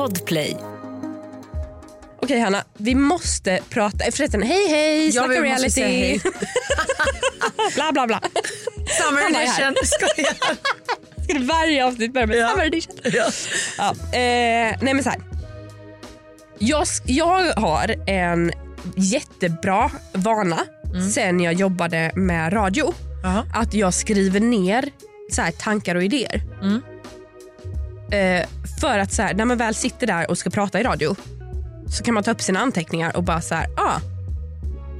Podplay. 0.00 0.56
Okej 2.22 2.40
Hanna, 2.40 2.64
vi 2.78 2.94
måste 2.94 3.60
prata. 3.70 3.98
Förresten, 4.12 4.42
hej 4.42 4.68
hej, 4.68 5.06
Ja, 5.06 5.12
snacka 5.24 5.42
reality. 5.42 5.80
hej. 5.82 6.20
bla 7.74 7.92
bla 7.92 8.06
bla. 8.06 8.20
Summer 9.00 9.22
edition. 9.22 9.74
Skojar. 9.84 10.34
Ska 11.24 11.38
det 11.38 11.44
varje 11.44 11.86
avsnitt 11.86 12.12
börja 12.12 12.26
med 12.26 12.36
Ja. 12.36 12.48
summer 12.48 12.66
edition? 12.66 12.94
Ja. 13.04 13.24
Ja, 13.78 13.90
eh, 13.90 14.76
nej 14.80 14.94
men 14.94 15.02
så 15.02 15.10
här. 15.10 15.20
Jag, 16.58 16.86
jag 17.06 17.52
har 17.52 17.94
en 18.10 18.52
jättebra 18.96 19.90
vana 20.12 20.58
sen 21.14 21.40
jag 21.40 21.54
jobbade 21.54 22.12
med 22.14 22.52
radio. 22.52 22.94
Jaha. 23.22 23.46
Att 23.54 23.74
jag 23.74 23.94
skriver 23.94 24.40
ner 24.40 24.90
så 25.30 25.42
här, 25.42 25.52
tankar 25.52 25.94
och 25.94 26.04
idéer. 26.04 26.42
Mm. 26.62 26.80
Eh, 28.12 28.46
för 28.80 28.98
att 28.98 29.12
så 29.12 29.22
här, 29.22 29.34
när 29.34 29.44
man 29.44 29.58
väl 29.58 29.74
sitter 29.74 30.06
där 30.06 30.30
och 30.30 30.38
ska 30.38 30.50
prata 30.50 30.80
i 30.80 30.82
radio 30.82 31.16
så 31.90 32.04
kan 32.04 32.14
man 32.14 32.22
ta 32.22 32.30
upp 32.30 32.40
sina 32.42 32.60
anteckningar 32.60 33.16
och 33.16 33.22
bara 33.22 33.40
så 33.40 33.54
här, 33.54 33.66
ah, 33.76 34.00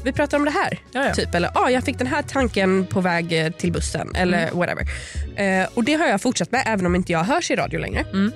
vi 0.05 0.13
pratar 0.13 0.39
om 0.39 0.45
det 0.45 0.51
här. 0.51 0.79
Ja, 0.93 1.05
ja. 1.07 1.15
Typ, 1.15 1.35
eller 1.35 1.51
ah, 1.55 1.69
jag 1.71 1.85
fick 1.85 1.99
den 1.99 2.07
här 2.07 2.23
tanken 2.23 2.87
på 2.87 3.01
väg 3.01 3.33
eh, 3.47 3.53
till 3.53 3.73
bussen 3.73 4.15
eller 4.15 4.43
Mm. 4.43 4.59
whatever. 4.59 4.85
Eh, 5.37 5.69
och 5.75 5.85
det 5.85 5.95
har 5.95 6.07
jag 6.07 6.21
fortsatt 6.23 6.53
med 6.53 6.63
även 6.67 6.87
om 6.87 6.95
inte 6.95 7.13
jag 7.13 7.25
hörs 7.25 7.51
i 7.51 7.57
radio 7.57 7.79
längre. 7.81 8.01
Mm. 8.13 8.33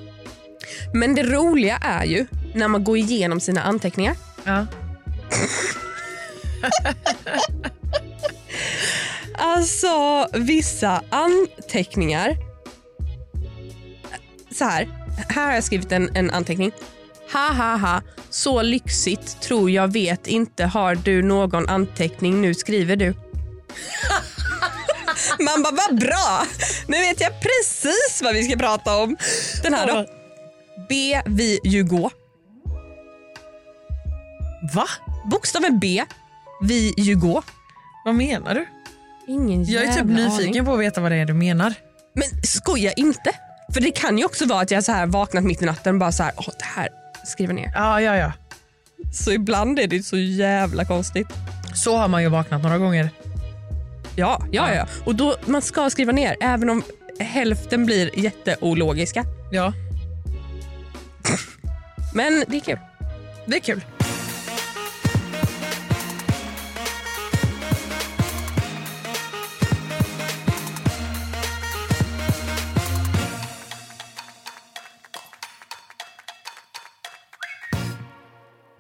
Men 0.95 1.15
det 1.15 1.23
roliga 1.23 1.77
är 1.83 2.05
ju 2.05 2.27
när 2.55 2.69
man 2.69 2.85
går 2.85 2.97
igenom 2.97 3.41
sina 3.41 3.63
anteckningar. 3.63 4.17
Ja. 4.45 4.67
Alltså 9.39 10.27
vissa 10.33 11.03
anteckningar. 11.11 12.37
Så 14.55 14.65
här, 14.65 14.89
här 15.29 15.47
har 15.47 15.53
jag 15.55 15.65
skrivit 15.65 15.93
en, 15.93 16.17
en 16.17 16.31
anteckning. 16.31 16.73
Ha 17.33 17.53
ha 17.53 17.77
ha, 17.77 18.03
så 18.31 18.63
lyxigt 18.63 19.41
tror 19.41 19.71
jag 19.71 19.93
vet 19.93 20.27
inte 20.27 20.65
har 20.65 20.95
du 20.95 21.23
någon 21.23 21.69
anteckning 21.69 22.41
nu 22.41 22.55
skriver 22.55 22.97
du. 22.97 23.15
Man 25.39 25.63
bara 25.63 25.75
vad 25.89 26.01
bra, 26.01 26.47
nu 26.87 27.01
vet 27.01 27.21
jag 27.21 27.33
precis 27.41 28.21
vad 28.23 28.35
vi 28.35 28.45
ska 28.45 28.57
prata 28.57 28.97
om. 28.97 29.17
Den 29.63 29.75
här 29.75 29.87
då. 29.87 30.07
B 30.89 31.21
vi 31.27 31.61
ju 31.65 31.85
gå. 31.85 32.11
Va? 34.75 34.87
Bokstaven 35.31 35.79
B, 35.79 36.05
vi 36.63 36.95
ju 36.97 37.17
gå. 37.17 37.43
Vad 38.05 38.15
menar 38.15 38.55
du? 38.55 38.67
Ingen 39.29 39.65
Jag 39.65 39.85
är 39.85 39.95
typ 39.95 40.05
nyfiken 40.05 40.49
aning. 40.49 40.65
på 40.65 40.73
att 40.73 40.81
veta 40.81 41.01
vad 41.01 41.13
det 41.13 41.17
är 41.17 41.27
du 41.27 41.35
menar. 41.35 41.75
Men 42.15 42.43
skoja 42.43 42.93
inte. 42.93 43.35
För 43.73 43.81
det 43.81 43.91
kan 43.91 44.19
ju 44.19 44.25
också 44.25 44.47
vara 44.47 44.61
att 44.61 44.71
jag 44.71 44.85
så 44.85 44.93
här 44.93 45.07
vaknat 45.07 45.45
mitt 45.45 45.63
i 45.63 45.65
natten 45.65 45.95
och 45.95 46.01
bara 46.01 46.13
så 46.13 46.23
här, 46.23 46.33
åh 46.37 46.49
det 46.59 46.65
här 46.65 46.89
skriver 47.25 47.55
ner. 47.55 47.73
Ja, 47.75 48.01
ja, 48.01 48.17
ja. 48.17 48.33
Så 49.13 49.33
ibland 49.33 49.79
är 49.79 49.87
det 49.87 50.03
så 50.03 50.17
jävla 50.17 50.85
konstigt. 50.85 51.29
Så 51.75 51.97
har 51.97 52.09
man 52.09 52.23
ju 52.23 52.29
vaknat 52.29 52.63
några 52.63 52.79
gånger. 52.79 53.11
Ja, 54.17 54.43
ja, 54.51 54.75
ja. 54.75 54.87
Och 55.05 55.15
då 55.15 55.37
man 55.47 55.63
ska 55.63 55.91
skriva 55.91 56.13
ner 56.13 56.37
även 56.41 56.71
om 56.71 56.83
hälften 57.19 57.87
blir 57.87 58.19
jätteologiska. 58.19 59.25
Ja, 59.53 59.73
Men 62.15 62.45
det 62.49 62.57
är 62.57 62.61
kul. 62.61 62.79
det 63.47 63.57
är 63.57 63.61
kul. 63.61 63.85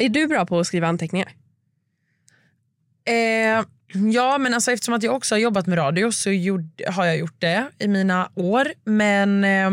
Är 0.04 0.08
du 0.08 0.26
bra 0.26 0.46
på 0.46 0.58
att 0.58 0.66
skriva 0.66 0.86
anteckningar? 0.88 1.32
Eh, 3.04 3.64
ja, 4.12 4.38
men 4.38 4.54
alltså, 4.54 4.72
eftersom 4.72 4.94
att 4.94 5.02
jag 5.02 5.14
också 5.14 5.34
har 5.34 5.40
jobbat 5.40 5.66
med 5.66 5.78
radio 5.78 6.10
så 6.12 6.30
gjorde, 6.30 6.90
har 6.90 7.04
jag 7.04 7.16
gjort 7.18 7.40
det 7.40 7.66
i 7.78 7.88
mina 7.88 8.30
år. 8.34 8.68
Men 8.84 9.44
eh, 9.44 9.70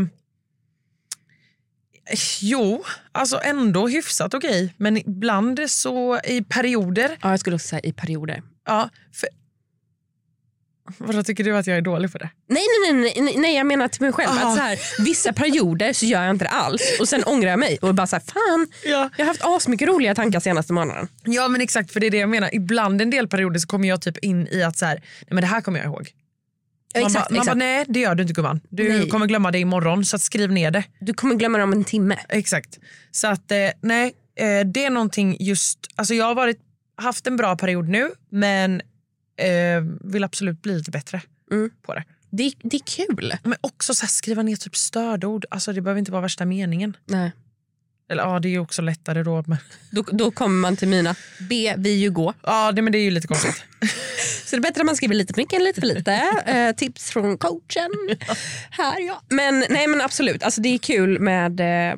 jo, 2.41 2.83
alltså 3.11 3.39
ändå 3.43 3.87
hyfsat 3.87 4.33
okej. 4.33 4.73
Men 4.77 4.97
ibland 4.97 5.59
så 5.67 6.19
i 6.19 6.43
perioder. 6.43 7.17
Ja, 7.21 7.29
jag 7.29 7.39
skulle 7.39 7.55
också 7.55 7.67
säga 7.67 7.81
i 7.83 7.93
perioder. 7.93 8.43
Ja, 8.65 8.89
för, 9.13 9.29
vadå, 10.97 11.23
tycker 11.23 11.43
du 11.43 11.57
att 11.57 11.67
jag 11.67 11.77
är 11.77 11.81
dålig 11.81 12.11
på 12.11 12.17
det? 12.17 12.29
Nej, 12.47 12.63
nej, 12.85 12.93
nej, 13.01 13.13
nej, 13.21 13.37
nej 13.37 13.55
jag 13.55 13.65
menar 13.67 13.87
till 13.87 14.01
mig 14.01 14.11
själv. 14.11 14.29
Aha. 14.29 14.49
Att 14.51 14.57
så 14.57 14.63
här, 14.63 14.79
vissa 15.03 15.33
perioder 15.33 15.93
så 15.93 16.05
gör 16.05 16.23
jag 16.23 16.31
inte 16.35 16.45
det 16.45 16.49
alls 16.49 16.81
och 16.99 17.07
sen 17.09 17.23
ångrar 17.23 17.49
jag 17.49 17.59
mig 17.59 17.77
och 17.81 17.95
bara 17.95 18.07
så 18.07 18.15
här, 18.15 18.23
fan, 18.23 18.67
Ja. 18.85 19.09
jag 19.17 19.25
har 19.25 19.27
haft 19.29 19.41
asmycket 19.43 19.87
roliga 19.87 20.15
tankar 20.15 20.39
senaste 20.39 20.73
månaden. 20.73 21.07
Ja 21.23 21.47
men 21.47 21.61
exakt 21.61 21.91
för 21.91 21.99
det 21.99 22.07
är 22.07 22.11
det 22.11 22.17
jag 22.17 22.29
menar. 22.29 22.55
Ibland 22.55 23.01
en 23.01 23.09
del 23.09 23.27
perioder 23.27 23.59
så 23.59 23.67
kommer 23.67 23.87
jag 23.87 24.01
typ 24.01 24.17
in 24.17 24.47
i 24.47 24.63
att 24.63 24.77
så 24.77 24.85
här, 24.85 24.95
nej 24.95 25.27
men 25.29 25.41
det 25.41 25.47
här 25.47 25.61
kommer 25.61 25.79
jag 25.79 25.85
ihåg. 25.85 26.09
Man, 26.95 27.03
exakt, 27.05 27.29
bara, 27.29 27.35
man 27.37 27.45
bara 27.45 27.55
nej 27.55 27.85
det 27.87 27.99
gör 27.99 28.15
du 28.15 28.21
inte 28.21 28.33
gumman. 28.33 28.61
Du 28.69 28.89
Nej. 28.89 29.09
kommer 29.09 29.25
glömma 29.25 29.51
det 29.51 29.59
imorgon 29.59 30.05
så 30.05 30.19
skriv 30.19 30.51
ner 30.51 30.71
det. 30.71 30.83
Du 30.99 31.13
kommer 31.13 31.35
glömma 31.35 31.57
det 31.57 31.63
om 31.63 31.73
en 31.73 31.83
timme. 31.83 32.17
Exakt. 32.29 32.79
Så 33.11 33.27
att 33.27 33.51
eh, 33.51 33.57
nej 33.81 34.13
eh, 34.35 34.65
det 34.65 34.85
är 34.85 34.89
någonting 34.89 35.37
just, 35.39 35.79
alltså 35.95 36.13
jag 36.13 36.25
har 36.25 36.35
varit, 36.35 36.57
haft 36.97 37.27
en 37.27 37.37
bra 37.37 37.55
period 37.57 37.89
nu 37.89 38.11
men 38.31 38.81
eh, 39.37 39.83
vill 40.11 40.23
absolut 40.23 40.61
bli 40.61 40.77
lite 40.77 40.91
bättre 40.91 41.21
Mm. 41.51 41.69
på 41.81 41.93
det. 41.93 42.03
Det, 42.29 42.53
det 42.63 42.77
är 42.77 43.07
kul. 43.07 43.33
Men 43.43 43.55
också 43.61 43.93
så 43.93 44.01
här, 44.01 44.07
skriva 44.09 44.41
ner 44.43 44.55
typ 44.55 44.75
stödord, 44.75 45.45
alltså 45.51 45.73
det 45.73 45.81
behöver 45.81 45.99
inte 45.99 46.11
vara 46.11 46.21
värsta 46.21 46.45
meningen. 46.45 46.97
Nej. 47.05 47.31
Eller 48.09 48.23
ja 48.23 48.39
det 48.39 48.47
är 48.47 48.49
ju 48.51 48.59
också 48.59 48.81
lättare 48.81 49.23
då. 49.23 49.43
Men, 49.47 49.57
Då, 49.91 50.01
då 50.11 50.31
kommer 50.31 50.59
man 50.61 50.75
till 50.75 50.87
mina 50.87 51.15
B, 51.49 51.73
vi 51.77 51.89
ju 51.93 52.11
gå. 52.11 52.33
ja 52.43 52.71
det, 52.71 52.81
men 52.81 52.91
det 52.91 52.97
är 52.99 53.03
ju 53.03 53.11
lite 53.11 53.27
konstigt. 53.27 53.63
Så 54.45 54.55
det 54.55 54.59
är 54.59 54.61
bättre 54.61 54.81
att 54.81 54.85
man 54.85 54.95
skriver 54.95 55.15
lite 55.15 55.33
för 55.33 55.41
mycket 55.41 55.53
än 55.59 55.63
lite 55.63 55.81
för 55.81 55.87
lite. 55.87 56.13
Eh, 56.45 56.75
tips 56.75 57.11
från 57.11 57.37
coachen. 57.37 57.89
Här 58.69 58.99
ja. 59.07 59.21
Men, 59.29 59.65
nej, 59.69 59.87
men 59.87 60.01
absolut, 60.01 60.43
alltså, 60.43 60.61
det 60.61 60.69
är 60.69 60.77
kul 60.77 61.19
med, 61.19 61.59
eh, 61.59 61.95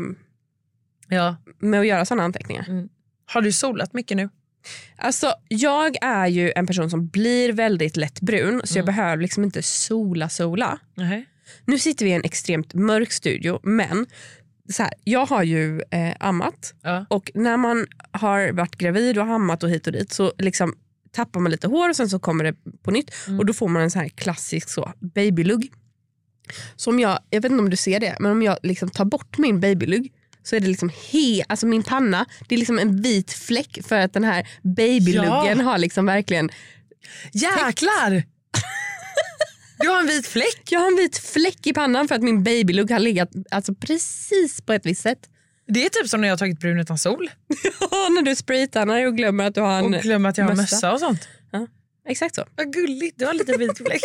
ja. 1.07 1.35
med 1.59 1.79
att 1.79 1.87
göra 1.87 2.05
sådana 2.05 2.23
anteckningar. 2.23 2.87
Har 3.25 3.41
du 3.41 3.51
solat 3.51 3.93
mycket 3.93 4.17
nu? 4.17 4.29
Alltså, 4.97 5.33
jag 5.47 5.95
är 6.01 6.27
ju 6.27 6.51
en 6.55 6.67
person 6.67 6.89
som 6.89 7.07
blir 7.07 7.53
väldigt 7.53 7.97
lätt 7.97 8.21
brun 8.21 8.61
så 8.63 8.77
jag 8.77 8.85
behöver 8.85 9.21
liksom 9.21 9.43
inte 9.43 9.61
sola 9.63 10.29
sola. 10.29 10.79
Nej. 10.95 11.25
Nu 11.65 11.79
sitter 11.79 12.05
vi 12.05 12.11
i 12.11 12.13
en 12.13 12.23
extremt 12.23 12.73
mörk 12.73 13.11
studio 13.11 13.59
men 13.63 14.05
så 14.73 14.83
här, 14.83 14.93
jag 15.03 15.25
har 15.25 15.43
ju 15.43 15.81
eh, 15.91 16.13
ammat 16.19 16.73
Ja. 16.83 17.05
och 17.09 17.31
när 17.33 17.57
man 17.57 17.85
har 18.11 18.51
varit 18.51 18.75
gravid 18.75 19.17
och 19.17 19.23
ammat 19.25 19.63
och 19.63 19.69
hit 19.69 19.87
och 19.87 19.93
dit 19.93 20.13
så 20.13 20.33
liksom 20.37 20.75
tappar 21.11 21.39
man 21.39 21.51
lite 21.51 21.67
hår 21.67 21.89
och 21.89 21.95
sen 21.95 22.09
så 22.09 22.19
kommer 22.19 22.43
det 22.43 22.55
på 22.83 22.91
nytt 22.91 23.11
och 23.39 23.45
då 23.45 23.53
får 23.53 23.67
man 23.67 23.81
en 23.81 23.91
så 23.91 23.99
här 23.99 24.09
klassisk 24.09 24.69
så 24.69 24.93
babylugg. 24.99 25.71
Som 26.75 26.99
jag, 26.99 27.19
jag 27.29 27.41
vet 27.41 27.51
inte 27.51 27.63
om 27.63 27.69
du 27.69 27.77
ser 27.77 27.99
det, 27.99 28.15
men 28.19 28.31
om 28.31 28.41
jag 28.41 28.57
liksom 28.63 28.89
tar 28.89 29.05
bort 29.05 29.37
min 29.37 29.59
babylugg 29.59 30.11
så 30.43 30.55
är 30.55 30.59
det 30.59 30.67
liksom 30.67 30.89
he, 31.11 31.43
alltså 31.49 31.65
min 31.65 31.83
panna, 31.83 32.25
det 32.47 32.55
är 32.55 32.59
liksom 32.59 32.79
en 32.79 33.01
vit 33.01 33.33
fläck 33.33 33.77
för 33.87 33.99
att 33.99 34.13
den 34.13 34.23
här 34.23 34.47
babyluggen 34.63 35.57
Ja. 35.59 35.63
har 35.63 35.77
liksom 35.77 36.05
verkligen, 36.05 36.49
Jäklar! 37.33 38.23
Du 39.79 39.89
har 39.89 39.99
en 39.99 40.07
vit 40.07 40.27
fläck. 40.27 40.61
jag 40.69 40.79
har 40.79 40.87
en 40.87 40.95
vit 40.95 41.17
fläck 41.17 41.67
i 41.67 41.73
pannan 41.73 42.07
för 42.07 42.15
att 42.15 42.21
min 42.23 42.43
babylugg 42.43 42.91
har 42.91 42.99
legat 42.99 43.29
alltså 43.51 43.73
precis 43.75 44.61
på 44.61 44.73
ett 44.73 44.85
visst 44.85 45.01
sätt. 45.01 45.19
Det 45.67 45.85
är 45.85 45.89
typ 45.89 46.09
som 46.09 46.21
när 46.21 46.27
jag 46.27 46.31
har 46.33 46.37
tagit 46.37 46.59
brun 46.59 46.79
utan 46.79 46.97
sol 46.97 47.29
när 47.91 48.21
du 48.21 48.35
spraytannar 48.35 49.05
och 49.07 49.17
glömmer 49.17 49.43
att 49.47 49.55
du 49.55 49.61
har 49.61 49.79
en 49.79 49.85
och 49.93 50.01
glömmer 50.01 50.29
att 50.29 50.37
jag 50.37 50.45
har 50.45 50.55
mössa. 50.55 50.75
mössa 50.75 50.93
och 50.93 50.99
sånt. 50.99 51.27
Exakt 52.05 52.35
så. 52.35 52.45
Vad 52.55 52.73
gulligt, 52.73 53.19
du 53.19 53.25
har 53.25 53.33
lite 53.33 53.57
vit 53.57 53.77
fläck. 53.77 54.01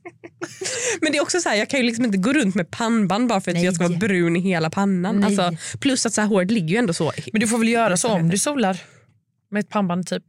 Men 1.00 1.12
det 1.12 1.18
är 1.18 1.22
också 1.22 1.40
så 1.40 1.48
här, 1.48 1.56
jag 1.56 1.68
kan 1.68 1.80
ju 1.80 1.86
liksom 1.86 2.04
inte 2.04 2.18
gå 2.18 2.32
runt 2.32 2.54
med 2.54 2.70
pannband 2.70 3.28
bara 3.28 3.40
för 3.40 3.50
att 3.50 3.54
Nej. 3.54 3.64
jag 3.64 3.74
ska 3.74 3.88
vara 3.88 3.98
brun 3.98 4.36
i 4.36 4.40
hela 4.40 4.70
pannan. 4.70 5.20
Nej. 5.20 5.26
Alltså, 5.26 5.78
plus 5.78 6.06
att 6.06 6.12
så 6.12 6.20
här, 6.20 6.28
håret 6.28 6.50
ligger 6.50 6.68
ju 6.68 6.76
ändå 6.76 6.92
så. 6.92 7.12
Men 7.32 7.40
du 7.40 7.46
får 7.48 7.58
väl 7.58 7.68
göra 7.68 7.96
så 7.96 8.08
om 8.08 8.28
du 8.28 8.38
solar 8.38 8.82
med 9.50 9.60
ett 9.60 9.68
pannband 9.68 10.06
typ. 10.06 10.24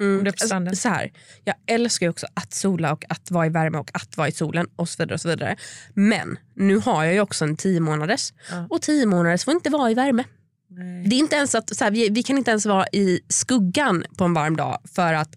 Mm. 0.00 0.18
om 0.18 0.24
det 0.24 0.30
är 0.30 0.32
på 0.32 0.46
stranden. 0.46 0.68
Alltså, 0.68 0.82
så 0.82 0.88
här, 0.88 1.12
jag 1.44 1.54
älskar 1.66 2.06
ju 2.06 2.10
också 2.10 2.26
att 2.34 2.54
sola 2.54 2.92
och 2.92 3.04
att 3.08 3.30
vara 3.30 3.46
i 3.46 3.48
värme 3.48 3.78
och 3.78 3.90
att 3.94 4.16
vara 4.16 4.28
i 4.28 4.32
solen 4.32 4.66
och 4.76 4.88
så 4.88 5.02
vidare. 5.02 5.14
Och 5.14 5.20
så 5.20 5.28
vidare. 5.28 5.56
Men 5.94 6.38
nu 6.54 6.76
har 6.78 7.04
jag 7.04 7.14
ju 7.14 7.20
också 7.20 7.44
en 7.44 7.56
tio 7.56 7.80
månaders 7.80 8.32
Ja. 8.50 8.66
och 8.70 8.82
tio 8.82 9.06
månaders 9.06 9.44
får 9.44 9.54
inte 9.54 9.70
vara 9.70 9.90
i 9.90 9.94
värme. 9.94 10.24
Nej. 10.70 11.06
Det 11.08 11.16
är 11.16 11.18
inte 11.18 11.36
ens 11.36 11.54
att, 11.54 11.76
så 11.76 11.84
här, 11.84 11.90
vi, 11.90 12.08
vi 12.08 12.22
kan 12.22 12.38
inte 12.38 12.50
ens 12.50 12.66
vara 12.66 12.86
i 12.92 13.20
skuggan 13.28 14.04
på 14.18 14.24
en 14.24 14.34
varm 14.34 14.56
dag 14.56 14.78
för 14.94 15.12
att 15.12 15.36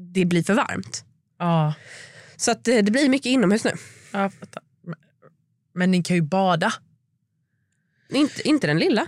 det 0.00 0.24
blir 0.24 0.42
för 0.42 0.54
varmt. 0.54 1.04
Ja, 1.38 1.74
Så 2.36 2.50
att, 2.50 2.68
eh, 2.68 2.78
det 2.78 2.90
blir 2.92 3.08
mycket 3.08 3.26
inomhus 3.26 3.64
nu. 3.64 3.72
fattar. 4.12 4.62
Men, 4.84 4.94
men 5.74 5.90
ni 5.90 6.02
kan 6.02 6.16
ju 6.16 6.22
bada. 6.22 6.72
Inte, 8.10 8.48
inte 8.48 8.66
den 8.66 8.78
lilla. 8.78 9.06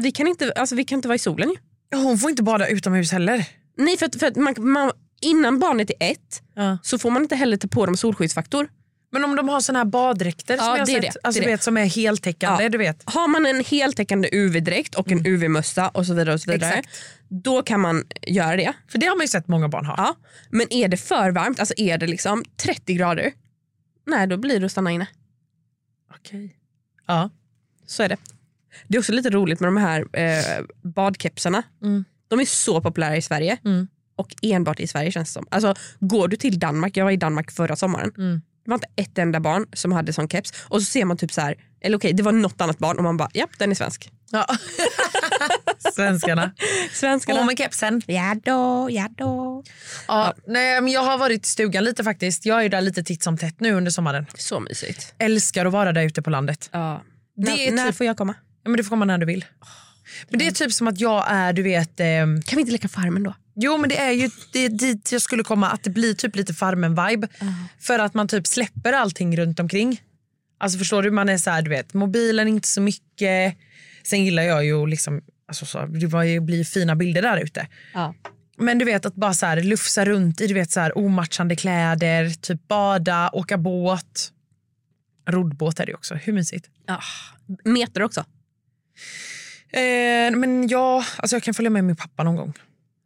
Vi 0.00 0.12
kan 0.12 0.26
inte, 0.28 0.52
alltså, 0.52 0.74
vi 0.74 0.84
kan 0.84 0.96
inte 0.98 1.08
vara 1.08 1.16
i 1.16 1.18
solen 1.18 1.50
ju. 1.50 1.56
Hon 1.98 2.18
får 2.18 2.30
inte 2.30 2.42
bada 2.42 2.68
utomhus 2.68 3.12
heller. 3.12 3.46
Nej 3.76 3.96
för 3.96 4.06
att, 4.06 4.16
för 4.18 4.26
att 4.26 4.36
man, 4.36 4.54
man, 4.58 4.92
innan 5.22 5.58
barnet 5.58 5.90
är 5.90 6.10
ett 6.10 6.42
Ja. 6.54 6.78
så 6.82 6.98
får 6.98 7.10
man 7.10 7.22
inte 7.22 7.36
heller 7.36 7.56
ta 7.56 7.68
på 7.68 7.86
dem 7.86 7.96
solskyddsfaktor. 7.96 8.68
Men 9.12 9.24
om 9.24 9.36
de 9.36 9.48
har 9.48 9.60
såna 9.60 9.78
här 9.78 9.86
baddräkter 9.86 10.56
Ja, 10.56 10.62
som 10.62 10.76
jag 10.76 10.86
det 10.86 10.92
sett, 10.92 11.02
det, 11.02 11.20
alltså, 11.22 11.40
det 11.40 11.46
vet, 11.46 11.62
som 11.62 11.76
är 11.76 11.84
heltäckande. 11.84 12.62
Ja. 12.62 12.68
Du 12.68 12.78
vet. 12.78 13.02
Har 13.06 13.28
man 13.28 13.46
en 13.46 13.64
heltäckande 13.64 14.28
UV-dräkt 14.32 14.94
och 14.94 15.12
en 15.12 15.26
UV-mössa 15.26 15.88
och 15.88 16.06
så 16.06 16.14
vidare, 16.14 16.34
och 16.34 16.40
så 16.40 16.50
vidare 16.50 16.70
Exakt. 16.72 17.02
då 17.28 17.62
kan 17.62 17.80
man 17.80 18.04
göra 18.26 18.56
det. 18.56 18.72
För 18.88 18.98
det 18.98 19.06
har 19.06 19.16
man 19.16 19.24
ju 19.24 19.28
sett 19.28 19.48
många 19.48 19.68
barn 19.68 19.86
ha. 19.86 19.94
Ja. 19.96 20.16
Men 20.50 20.72
är 20.72 20.88
det 20.88 20.96
för 20.96 21.30
varmt, 21.30 21.60
alltså 21.60 21.74
är 21.76 21.98
det 21.98 22.06
liksom 22.06 22.44
30 22.56 22.94
grader, 22.94 23.32
nej 24.06 24.26
då 24.26 24.36
blir 24.36 24.60
det 24.60 24.66
att 24.66 24.72
stanna 24.72 24.90
inne. 24.90 25.06
Okej. 26.18 26.56
Ja. 27.06 27.30
Så 27.86 28.02
är 28.02 28.08
det. 28.08 28.16
Det 28.88 28.96
är 28.96 29.00
också 29.00 29.12
lite 29.12 29.30
roligt 29.30 29.60
med 29.60 29.68
de 29.68 29.76
här 29.76 30.06
eh, 30.12 30.64
badkepsarna. 30.82 31.62
Mm. 31.82 32.04
De 32.28 32.40
är 32.40 32.44
så 32.44 32.80
populära 32.80 33.16
i 33.16 33.22
Sverige. 33.22 33.58
Mm. 33.64 33.88
Och 34.16 34.34
enbart 34.42 34.80
i 34.80 34.86
Sverige 34.86 35.12
känns 35.12 35.28
det 35.28 35.32
som. 35.32 35.46
Alltså, 35.50 35.74
går 36.00 36.28
du 36.28 36.36
till 36.36 36.58
Danmark, 36.58 36.96
jag 36.96 37.04
var 37.04 37.12
i 37.12 37.16
Danmark 37.16 37.50
förra 37.50 37.76
sommaren. 37.76 38.12
Mm. 38.18 38.42
Det 38.64 38.70
var 38.70 38.74
inte 38.74 38.88
ett 38.96 39.18
enda 39.18 39.40
barn 39.40 39.66
som 39.72 39.92
hade 39.92 40.12
sån 40.12 40.28
keps. 40.28 40.52
Och 40.68 40.82
så 40.82 40.84
ser 40.84 41.04
man 41.04 41.16
typ 41.16 41.32
så 41.32 41.40
här, 41.40 41.54
eller 41.80 41.96
okej 41.98 42.12
det 42.12 42.22
var 42.22 42.32
något 42.32 42.60
annat 42.60 42.78
barn 42.78 42.96
och 42.96 43.02
man 43.02 43.16
bara, 43.16 43.28
ja 43.32 43.46
den 43.58 43.70
är 43.70 43.74
svensk. 43.74 44.10
Ja. 44.30 44.46
Svenskarna. 45.94 46.52
Svenskarna. 46.92 47.38
På 47.40 47.44
med 47.44 47.58
kepsen. 47.58 48.02
Ja 48.06 48.36
då, 48.44 48.88
ja 48.90 49.08
då. 49.16 49.62
Ja, 50.08 50.34
nej, 50.46 50.80
men 50.80 50.92
jag 50.92 51.00
har 51.02 51.18
varit 51.18 51.44
i 51.44 51.48
stugan 51.48 51.84
lite 51.84 52.04
faktiskt. 52.04 52.46
Jag 52.46 52.64
är 52.64 52.68
där 52.68 52.80
lite 52.80 53.02
titt 53.02 53.22
som 53.22 53.38
tätt 53.38 53.60
nu 53.60 53.72
under 53.72 53.90
sommaren. 53.90 54.26
Så 54.34 54.60
mysigt. 54.60 55.14
Älskar 55.18 55.66
att 55.66 55.72
vara 55.72 55.92
där 55.92 56.02
ute 56.02 56.22
på 56.22 56.30
landet. 56.30 56.68
Ja. 56.72 57.02
Det 57.36 57.68
är 57.68 57.72
när 57.72 57.86
typ- 57.86 57.96
får 57.96 58.06
jag 58.06 58.16
komma? 58.16 58.34
Ja, 58.64 58.70
men 58.70 58.76
du 58.76 58.84
får 58.84 58.90
komma 58.90 59.04
när 59.04 59.18
du 59.18 59.26
vill. 59.26 59.44
Men 60.28 60.38
det 60.38 60.46
är 60.46 60.50
typ 60.50 60.72
som 60.72 60.88
att 60.88 61.00
jag 61.00 61.24
är, 61.28 61.52
du 61.52 61.62
vet... 61.62 62.00
ehm, 62.00 62.42
Kan 62.42 62.56
vi 62.56 62.60
inte 62.60 62.72
leka 62.72 62.88
Farmen 62.88 63.22
då? 63.22 63.34
Jo 63.54 63.78
men 63.78 63.88
det 63.88 63.98
är 63.98 64.10
ju 64.10 64.30
det 64.52 64.58
är 64.58 64.68
dit 64.68 65.12
jag 65.12 65.22
skulle 65.22 65.42
komma, 65.42 65.70
att 65.70 65.84
det 65.84 65.90
blir 65.90 66.14
typ 66.14 66.36
lite 66.36 66.52
Farmen-vibe. 66.52 67.28
För 67.80 67.98
att 67.98 68.14
man 68.14 68.28
typ 68.28 68.46
släpper 68.46 68.92
allting 68.92 69.36
runt 69.36 69.60
omkring. 69.60 70.00
Alltså 70.58 70.78
förstår 70.78 71.02
du, 71.02 71.10
man 71.10 71.28
är 71.28 71.38
så 71.38 71.50
här, 71.50 71.62
du 71.62 71.70
vet, 71.70 71.94
mobilen 71.94 72.48
inte 72.48 72.68
så 72.68 72.80
mycket. 72.80 73.56
Sen 74.02 74.24
gillar 74.24 74.42
jag 74.42 74.64
ju 74.64 74.86
liksom, 74.86 75.22
alltså 75.48 75.66
så, 75.66 75.86
det 75.86 76.06
blir 76.40 76.64
fina 76.64 76.96
bilder 76.96 77.22
där 77.22 77.36
ute. 77.36 77.66
Ja. 77.94 78.14
Men 78.56 78.78
du 78.78 78.84
vet 78.84 79.06
att 79.06 79.14
bara 79.14 79.34
så 79.34 79.46
här, 79.46 79.62
lufsa 79.62 80.04
runt 80.04 80.40
i 80.40 80.46
du 80.46 80.54
vet, 80.54 80.70
så 80.70 80.80
här, 80.80 80.98
omatchande 80.98 81.56
kläder, 81.56 82.30
typ 82.30 82.68
bada, 82.68 83.30
åka 83.32 83.58
båt. 83.58 84.32
Roddbåt 85.28 85.80
är 85.80 85.86
det 85.86 85.94
också, 85.94 86.14
hur 86.14 86.32
mysigt? 86.32 86.70
Ah, 86.86 87.02
meter 87.64 88.02
också. 88.02 88.20
Eh, 89.72 90.36
men 90.36 90.68
ja, 90.68 91.04
alltså 91.16 91.36
jag 91.36 91.42
kan 91.42 91.54
följa 91.54 91.70
med 91.70 91.84
min 91.84 91.96
pappa 91.96 92.22
någon 92.22 92.36
gång. 92.36 92.52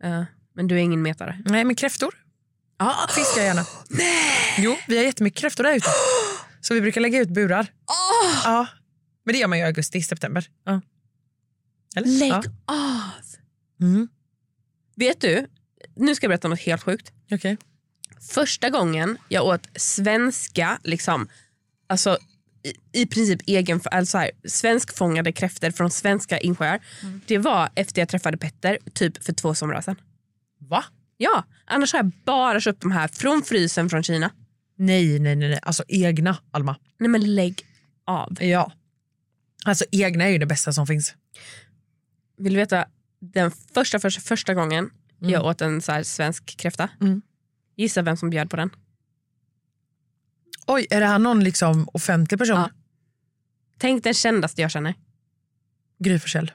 Ja, 0.03 0.27
men 0.57 0.67
du 0.67 0.75
är 0.75 0.79
ingen 0.79 1.03
metare. 1.03 1.43
Nej 1.45 1.65
men 1.65 1.77
kräftor 1.77 2.15
Ah. 2.77 3.09
fiskar 3.15 3.37
jag 3.43 3.45
gärna. 3.47 3.65
Jo, 4.59 4.77
vi 4.89 4.97
har 4.97 5.05
jättemycket 5.05 5.41
kräftor 5.41 5.65
där 5.65 5.75
ute. 5.77 5.89
Så 6.61 6.75
vi 6.75 6.81
brukar 6.81 7.01
lägga 7.01 7.19
ut 7.21 7.29
burar. 7.29 7.63
Oh, 7.87 8.41
Ja. 8.45 8.67
Men 9.25 9.33
det 9.33 9.39
gör 9.39 9.49
man 9.49 9.59
ju 9.59 9.65
i 9.65 9.67
augusti, 9.67 10.03
september. 10.03 10.47
Ja. 10.65 10.81
Eller? 11.97 12.09
lägg 12.09 12.33
Ja. 12.33 12.43
av! 12.67 13.25
Mm. 13.81 14.09
Vet 14.97 15.21
du, 15.21 15.47
nu 15.95 16.15
ska 16.15 16.25
jag 16.25 16.29
berätta 16.31 16.49
något 16.49 16.61
helt 16.61 16.83
sjukt. 16.83 17.13
Okej. 17.31 17.57
Första 18.31 18.71
gången 18.71 19.19
jag 19.29 19.45
åt 19.45 19.69
svenska, 19.77 20.79
liksom, 20.83 21.29
alltså 21.89 22.19
i, 22.93 23.03
i 23.03 23.07
princip 23.07 23.41
egen, 23.47 23.81
alltså 23.85 24.19
här, 24.19 24.31
svenskfångade 24.45 25.33
kräftor 25.33 25.71
från 25.71 25.91
svenska 25.91 26.39
insjöar. 26.39 26.81
Det 27.27 27.39
var 27.39 27.71
efter 27.75 28.01
jag 28.01 28.09
träffade 28.09 28.37
Petter, 28.37 28.79
typ 28.95 29.25
för 29.25 29.33
två 29.33 29.55
somrar 29.55 29.81
sedan. 29.81 29.97
Va? 30.59 30.85
Ja, 31.17 31.45
annars 31.65 31.93
har 31.93 31.99
jag 31.99 32.13
bara 32.25 32.61
köpt 32.61 32.81
de 32.81 32.91
här 32.91 33.09
från 33.09 33.43
frysen 33.43 33.91
från 33.91 34.03
Kina. 34.03 34.31
Nej, 34.77 35.19
nej, 35.19 35.37
nej, 35.37 35.49
nej. 35.49 35.59
Alltså 35.63 35.85
egna, 35.89 36.37
Alma. 36.51 36.77
Nej 36.99 37.09
men 37.09 37.35
lägg 37.35 37.63
av. 38.05 38.43
Ja. 38.43 38.73
Alltså 39.65 39.85
egna 39.93 40.25
är 40.25 40.29
ju 40.29 40.39
det 40.39 40.47
bästa 40.47 40.73
som 40.73 40.87
finns. 40.87 41.15
Vill 42.37 42.53
du 42.53 42.59
veta 42.59 42.87
den 43.21 43.51
första, 43.51 44.01
första, 44.01 44.21
första 44.21 44.55
gången 44.55 44.91
jag 45.19 45.45
åt 45.45 45.61
en 45.61 45.83
så 45.83 45.93
här 45.93 46.03
svensk 46.03 46.57
kräfta? 46.57 46.89
Mm. 47.01 47.23
Gissa 47.77 48.03
vem 48.03 48.17
som 48.17 48.31
bjöd 48.31 48.51
på 48.51 48.57
den? 48.57 48.71
Oj, 50.67 50.87
är 50.91 51.01
det 51.01 51.07
här 51.07 51.19
någon 51.19 51.45
liksom 51.45 51.89
offentlig 51.93 52.39
person? 52.39 52.57
Ja. 52.57 52.71
Tänk 53.79 54.05
den 54.05 54.15
kändaste 54.15 54.63
jag 54.63 54.71
känner. 54.71 54.95
Gry 55.99 56.19
Forssell. 56.19 56.53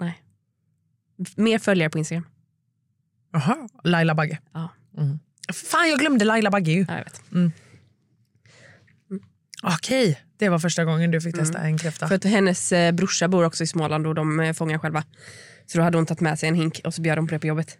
Nej. 0.00 0.22
Mer 1.36 1.58
följare 1.58 1.90
på 1.90 1.98
Instagram. 1.98 2.26
Jaha, 3.32 3.68
Laila 3.84 4.14
Bagge. 4.14 4.38
Ja. 4.52 4.68
Mm. 4.98 5.18
Fan, 5.52 5.88
jag 5.88 5.98
glömde 5.98 6.24
Laila 6.24 6.50
Bagge 6.50 6.72
ju. 6.72 6.86
Ja, 6.88 6.96
jag 6.96 7.04
vet. 7.04 7.22
Okej, 9.62 10.20
det 10.36 10.48
var 10.48 10.58
första 10.58 10.84
gången 10.84 11.10
du 11.10 11.20
fick 11.20 11.34
testa 11.34 11.58
en 11.58 11.78
kräfta. 11.78 12.08
För 12.08 12.14
att 12.14 12.24
hennes 12.24 12.72
eh, 12.72 12.92
brorsa 12.92 13.28
bor 13.28 13.44
också 13.44 13.64
i 13.64 13.66
Småland 13.66 14.06
och 14.06 14.14
de 14.14 14.40
eh, 14.40 14.52
fångar 14.52 14.78
själva. 14.78 15.04
Så 15.66 15.78
då 15.78 15.84
hade 15.84 15.98
hon 15.98 16.06
tagit 16.06 16.20
med 16.20 16.38
sig 16.38 16.48
en 16.48 16.54
hink 16.54 16.80
och 16.84 16.94
så 16.94 17.02
bjöd 17.02 17.18
hon 17.18 17.26
på 17.26 17.34
det 17.34 17.38
på 17.38 17.46
jobbet. 17.46 17.78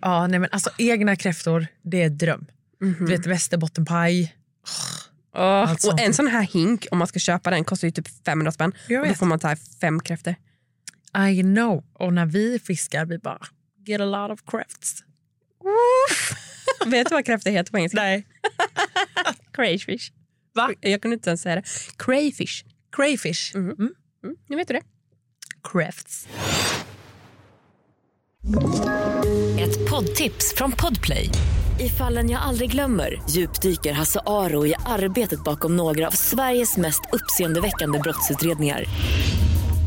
Ja, 0.00 0.26
nej, 0.26 0.38
men 0.38 0.48
alltså, 0.52 0.70
egna 0.78 1.16
kräftor, 1.16 1.66
det 1.82 2.02
är 2.02 2.10
dröm. 2.10 2.46
Du 2.78 3.04
vet 3.06 3.26
västerbottenpaj. 3.26 4.34
Åh. 5.34 5.72
Och 5.72 6.00
en 6.00 6.14
sån 6.14 6.26
här 6.26 6.42
hink, 6.42 6.86
om 6.90 6.98
man 6.98 7.06
ska 7.08 7.18
köpa 7.18 7.50
den, 7.50 7.64
kostar 7.64 7.88
ju 7.88 7.92
typ 7.92 8.24
500 8.24 8.52
spänn. 8.52 8.72
Jag 8.88 9.00
Och 9.00 9.06
då 9.06 9.10
vet. 9.10 9.18
får 9.18 9.26
man 9.26 9.38
ta 9.38 9.56
fem 9.80 10.00
kräftor. 10.00 10.34
I 11.30 11.42
know. 11.42 11.84
Och 11.92 12.12
när 12.12 12.26
vi 12.26 12.58
fiskar, 12.58 13.06
vi 13.06 13.18
bara 13.18 13.38
get 13.84 14.00
a 14.00 14.04
lot 14.04 14.30
of 14.30 14.46
crafts. 14.46 15.04
vet 16.86 17.08
du 17.08 17.14
vad 17.14 17.26
kräftor 17.26 17.50
heter 17.50 17.70
på 17.70 17.78
engelska? 17.78 18.00
Nej. 18.00 18.26
Crayfish. 19.52 20.12
Va? 20.54 20.70
Jag 20.80 21.02
kunde 21.02 21.14
inte 21.14 21.30
ens 21.30 21.42
säga 21.42 21.54
det. 21.54 21.62
Crayfish. 21.98 22.64
Crayfish. 22.96 23.54
Mm. 23.54 23.66
Mm. 23.66 23.94
Mm, 24.24 24.36
nu 24.48 24.56
vet 24.56 24.68
du 24.68 24.74
det. 24.74 24.82
Crafts. 25.72 26.28
Ett 29.58 29.90
poddtips 29.90 30.54
från 30.56 30.72
Podplay. 30.72 31.28
I 31.80 31.88
fallen 31.88 32.30
jag 32.30 32.42
aldrig 32.42 32.70
glömmer 32.70 33.22
djupdyker 33.30 33.92
Hasse 33.92 34.20
Aro 34.26 34.66
i 34.66 34.74
arbetet 34.86 35.44
bakom 35.44 35.76
några 35.76 36.06
av 36.06 36.10
Sveriges 36.10 36.76
mest 36.76 37.00
uppseendeväckande 37.12 37.98
brottsutredningar. 37.98 38.84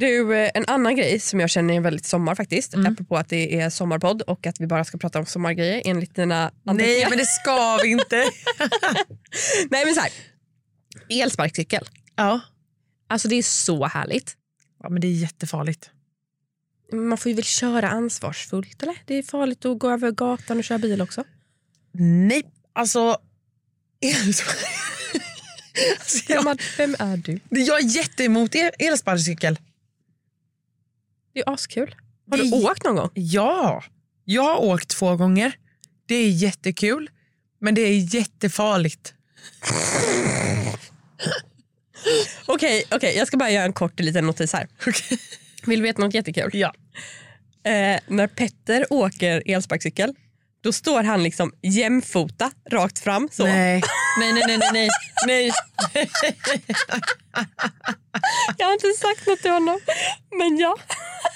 Du, 0.00 0.36
eh, 0.36 0.50
en 0.54 0.64
annan 0.66 0.96
grej 0.96 1.20
som 1.20 1.40
jag 1.40 1.50
känner 1.50 1.74
är 1.74 1.80
väldigt 1.80 2.06
sommar 2.06 2.34
faktiskt, 2.34 2.74
apropå 2.74 3.16
att 3.16 3.28
det 3.28 3.60
är 3.60 3.70
sommarpodd 3.70 4.22
och 4.22 4.46
att 4.46 4.60
vi 4.60 4.66
bara 4.66 4.84
ska 4.84 4.98
prata 4.98 5.18
om 5.18 5.26
sommargrejer 5.26 5.82
enligt 5.84 6.14
dina 6.14 6.52
Nej, 6.62 7.06
men 7.08 7.18
det 7.18 7.26
ska 7.26 7.76
vi 7.82 7.88
inte. 7.88 8.16
Nej 9.70 9.84
men 9.84 9.94
så 9.94 10.00
här, 10.00 10.10
elsparkcykel. 11.08 11.88
ja. 12.16 12.40
Alltså 13.08 13.28
det 13.28 13.34
är 13.36 13.42
så 13.42 13.86
härligt. 13.86 14.36
ja, 14.82 14.88
men 14.88 15.00
det 15.00 15.06
är 15.06 15.12
jättefarligt. 15.12 15.90
Man 16.92 17.18
får 17.18 17.30
ju 17.30 17.36
väl 17.36 17.44
köra 17.44 17.90
ansvarsfullt 17.90 18.82
eller? 18.82 18.96
Det 19.06 19.14
är 19.14 19.22
farligt 19.22 19.64
att 19.64 19.78
gå 19.78 19.90
över 19.90 20.10
gatan 20.10 20.58
och 20.58 20.64
köra 20.64 20.78
bil 20.78 21.00
också. 21.02 21.24
Nej, 21.92 22.42
alltså... 22.72 23.18
alltså 25.98 26.32
jag, 26.32 26.58
vem 26.76 26.96
är 26.98 27.16
du? 27.16 27.40
jag 27.48 27.80
är 27.80 27.96
jätteemot 27.96 28.54
el- 28.54 28.70
elsparkcykel. 28.78 29.58
Det 31.34 31.40
är 31.40 31.52
askul. 31.52 31.94
Har 32.30 32.36
Det 32.36 32.42
du 32.42 32.52
åkt 32.52 32.84
någon 32.84 32.96
gång? 32.96 33.10
Ja, 33.14 33.84
jag 34.24 34.42
har 34.42 34.58
åkt 34.64 34.88
två 34.88 35.16
gånger. 35.16 35.52
Det 36.06 36.14
är 36.14 36.30
jättekul, 36.30 37.10
men 37.60 37.74
det 37.74 37.80
är 37.80 38.14
jättefarligt. 38.14 39.14
Okej, 42.46 42.84
okej, 42.90 43.16
jag 43.16 43.26
ska 43.26 43.36
bara 43.36 43.50
göra 43.50 43.64
en 43.64 43.72
kort 43.72 44.00
liten 44.00 44.26
notis 44.26 44.52
här. 44.52 44.68
Vill 45.66 45.78
du 45.78 45.82
veta 45.82 46.02
något 46.02 46.14
jättekul? 46.14 46.50
Ja. 46.52 46.74
Eh, 47.64 48.00
när 48.06 48.26
Petter 48.26 48.86
åker 48.90 49.42
elsparkcykel, 49.46 50.14
då 50.62 50.72
står 50.72 51.02
han 51.02 51.22
liksom 51.22 51.52
jämfota 51.62 52.50
rakt 52.70 52.98
fram. 52.98 53.28
Så. 53.32 53.44
Nej. 53.44 53.82
nej, 54.18 54.32
nej, 54.32 54.42
nej, 54.46 54.58
nej, 54.58 54.72
nej. 54.72 54.88
nej. 55.26 55.50
Jag 58.58 58.66
har 58.66 58.72
inte 58.72 58.88
sagt 58.98 59.26
något 59.26 59.40
till 59.40 59.50
honom, 59.50 59.80
men 60.38 60.58
ja. 60.58 60.76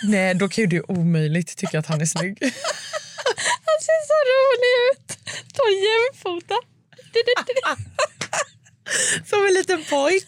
Nej, 0.03 0.35
då 0.35 0.49
kan 0.49 0.63
ju 0.63 0.67
du 0.67 0.81
omöjligt 0.89 1.57
tycka 1.57 1.79
att 1.79 1.87
han 1.87 2.01
är 2.01 2.07
snygg. 2.07 2.39
Han 3.67 3.79
ser 3.81 4.01
så 4.11 4.19
rolig 4.35 4.73
ut. 4.93 5.19
Står 5.53 5.69
jämfota. 5.71 6.55
Som 9.27 9.47
en 9.47 9.55
liten 9.55 9.85
pojk. 9.91 10.25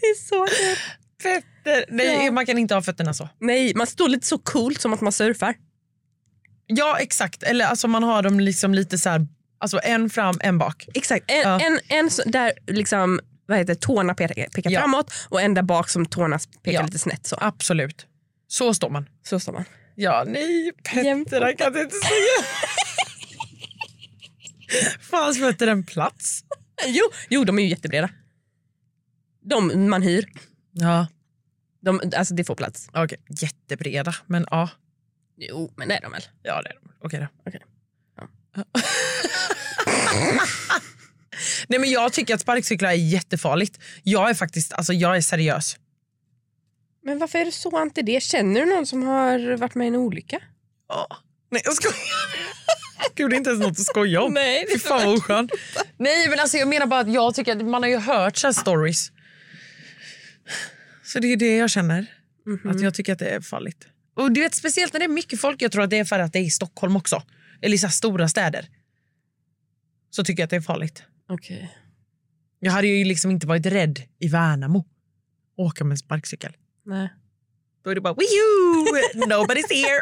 Det 0.00 0.06
är 0.06 0.28
så 0.28 0.46
kul. 0.46 0.76
Petter. 1.22 1.84
Nej, 1.88 2.24
Ja. 2.24 2.32
man 2.32 2.46
kan 2.46 2.58
inte 2.58 2.74
ha 2.74 2.82
fötterna 2.82 3.14
så. 3.14 3.28
Nej, 3.40 3.72
man 3.74 3.86
står 3.86 4.08
lite 4.08 4.26
så 4.26 4.38
coolt 4.38 4.80
som 4.80 4.92
att 4.92 5.00
man 5.00 5.12
surfar. 5.12 5.54
Ja 6.66 6.98
exakt, 7.00 7.42
eller 7.42 7.64
alltså 7.64 7.88
man 7.88 8.02
har 8.02 8.22
dem 8.22 8.40
liksom 8.40 8.74
lite 8.74 8.98
så 8.98 9.08
här, 9.10 9.26
alltså 9.58 9.80
en 9.82 10.10
fram, 10.10 10.34
en 10.40 10.58
bak. 10.58 10.86
Exakt, 10.94 11.24
en, 11.30 11.40
Ja. 11.40 11.60
en, 11.60 11.80
en 11.88 12.10
där 12.26 12.52
liksom, 12.66 13.20
vad 13.46 13.58
heter, 13.58 13.74
tårna 13.74 14.14
pekar, 14.14 14.46
pekar 14.54 14.70
Ja. 14.70 14.80
framåt 14.80 15.12
och 15.28 15.40
en 15.42 15.54
där 15.54 15.62
bak 15.62 15.88
som 15.88 16.06
tårna 16.06 16.38
pekar 16.62 16.80
Ja. 16.80 16.86
lite 16.86 16.98
snett. 16.98 17.26
Så, 17.26 17.36
Absolut. 17.40 18.06
Så 18.48 18.74
står 18.74 18.90
man. 18.90 19.08
så 19.22 19.40
står 19.40 19.52
man. 19.52 19.64
Ja, 19.94 20.24
nej, 20.26 20.72
Jämfota. 20.94 21.30
fötterna 21.36 21.52
kan 21.52 21.82
inte 21.82 21.96
säga. 21.96 22.44
Fanns 25.00 25.38
fötter 25.38 25.66
en 25.66 25.84
plats? 25.86 26.44
Jo, 26.86 27.04
jo, 27.28 27.44
de 27.44 27.58
är 27.58 27.62
ju 27.62 27.68
jättebreda. 27.68 28.08
De 29.42 29.88
man 29.88 30.02
hyr. 30.02 30.32
Ja, 30.72 31.06
De, 31.80 32.00
alltså 32.16 32.34
det 32.34 32.44
får 32.44 32.54
plats. 32.54 32.88
okej. 32.94 33.18
Jättebreda, 33.40 34.14
men 34.26 34.46
ja. 34.50 34.68
Jo, 35.36 35.72
men 35.76 35.88
det 35.88 35.96
är 35.96 36.00
de 36.02 36.12
väl. 36.12 36.22
Ja, 36.42 36.62
det 36.62 36.68
är 36.68 36.74
de. 36.82 36.90
Okej 37.00 37.20
då. 37.20 37.26
Okej. 37.46 37.60
Ja. 38.16 38.28
Nej, 41.68 41.80
men 41.80 41.90
jag 41.90 42.12
tycker 42.12 42.34
att 42.34 42.40
sparkcyklar 42.40 42.90
är 42.90 42.94
jättefarligt. 42.94 43.80
Jag 44.02 44.30
är 44.30 44.34
faktiskt, 44.34 44.72
alltså 44.72 44.92
jag 44.92 45.16
är 45.16 45.20
seriös. 45.20 45.76
Men 47.04 47.18
varför 47.18 47.38
är 47.38 47.44
du 47.44 47.52
så 47.52 47.78
anti 47.78 48.02
det? 48.02 48.22
Känner 48.22 48.60
du 48.60 48.66
någon 48.66 48.86
som 48.86 49.02
har 49.02 49.56
varit 49.56 49.74
med 49.74 49.84
i 49.84 49.88
en 49.88 49.96
olycka? 49.96 50.40
Ja. 50.88 51.06
Nej, 51.50 51.62
jag 51.64 51.74
skojar. 51.74 51.96
Gud, 53.14 53.30
det 53.30 53.36
är 53.36 53.38
inte 53.38 53.50
ens 53.50 53.62
något 53.62 53.80
att 53.80 53.86
skoja 53.86 54.22
om. 54.22 54.34
Nej, 54.34 54.66
Fy 54.72 54.78
fan 54.78 55.06
vad 55.06 55.14
oskönt. 55.18 55.50
Nej, 55.96 56.28
men 56.28 56.40
alltså 56.40 56.56
jag 56.56 56.68
menar 56.68 56.86
bara 56.86 57.00
att 57.00 57.12
jag 57.12 57.34
tycker 57.34 57.56
att 57.56 57.64
man 57.64 57.82
har 57.82 57.90
ju 57.90 57.96
hört 57.96 58.36
så 58.36 58.52
stories. 58.52 59.12
Så 61.04 61.18
det 61.18 61.32
är 61.32 61.36
det 61.36 61.56
jag 61.56 61.70
känner. 61.70 62.06
Att 62.64 62.80
jag 62.80 62.94
tycker 62.94 63.12
att 63.12 63.18
det 63.18 63.28
är 63.28 63.40
farligt. 63.40 63.86
Och 64.16 64.32
du 64.32 64.40
vet 64.40 64.54
speciellt 64.54 64.92
när 64.92 65.00
det 65.00 65.06
är 65.06 65.08
mycket 65.08 65.40
folk, 65.40 65.62
jag 65.62 65.72
tror 65.72 65.82
att 65.82 65.90
det 65.90 65.98
är 65.98 66.04
för 66.04 66.18
att 66.18 66.32
det 66.32 66.38
är 66.38 66.42
i 66.42 66.50
Stockholm 66.50 66.96
också. 66.96 67.22
Eller 67.62 67.74
i 67.74 67.78
så 67.78 67.88
stora 67.88 68.28
städer. 68.28 68.68
Så 70.10 70.24
tycker 70.24 70.42
jag 70.42 70.44
att 70.44 70.50
det 70.50 70.56
är 70.56 70.60
farligt. 70.60 71.02
Okej. 71.28 71.78
Jag 72.60 72.72
hade 72.72 72.86
ju 72.86 73.04
liksom 73.04 73.30
inte 73.30 73.46
varit 73.46 73.66
rädd 73.66 74.00
i 74.18 74.28
Värnamo. 74.28 74.84
Åka 75.56 75.84
med 75.84 75.90
en 75.92 75.98
sparkcykel. 75.98 76.52
Nej. 76.86 77.08
Då 77.84 77.90
är 77.90 77.94
det 77.94 78.00
bara 78.00 78.14
Wihoo! 78.14 79.26
Nobody's 79.26 79.72
here! 79.74 80.00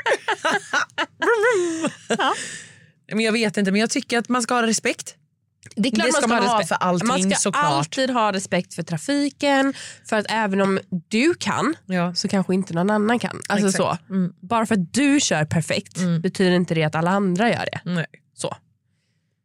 Vroom. 1.18 1.90
Men 3.12 3.20
jag 3.24 3.32
vet 3.32 3.56
inte, 3.56 3.70
men 3.72 3.80
jag 3.80 3.90
tycker 3.90 4.18
att 4.18 4.28
man 4.28 4.42
ska 4.42 4.54
ha 4.54 4.62
respekt. 4.66 5.16
Det 5.76 5.88
är 5.88 5.92
klart 5.94 6.06
Det 6.06 6.12
man 6.12 6.12
ska 6.12 6.20
ska 6.20 6.28
man 6.28 6.42
ha 6.42 6.48
ha 6.52 6.60
respekt. 6.60 6.68
för 6.80 6.86
allting, 6.86 7.08
Man 7.08 7.22
ska 7.22 7.34
såklart. 7.40 7.64
alltid 7.64 8.10
ha 8.10 8.32
respekt 8.32 8.74
för 8.74 8.82
trafiken. 8.82 9.74
För 10.04 10.16
att 10.16 10.26
även 10.28 10.60
om 10.60 10.80
du 11.08 11.34
kan 11.34 11.74
Ja. 11.86 12.14
så 12.14 12.28
kanske 12.28 12.54
inte 12.54 12.74
någon 12.74 12.90
annan 12.90 13.18
kan. 13.18 13.40
Alltså 13.48 13.72
så. 13.72 13.98
Mm. 14.10 14.32
Bara 14.40 14.66
för 14.66 14.74
att 14.74 14.94
du 14.94 15.20
kör 15.20 15.44
perfekt 15.44 15.98
betyder 16.22 16.50
inte 16.52 16.74
det 16.74 16.82
att 16.82 16.94
alla 16.94 17.10
andra 17.10 17.48
gör 17.50 17.64
det. 17.72 17.80
Nej. 17.84 18.06
Så, 18.34 18.56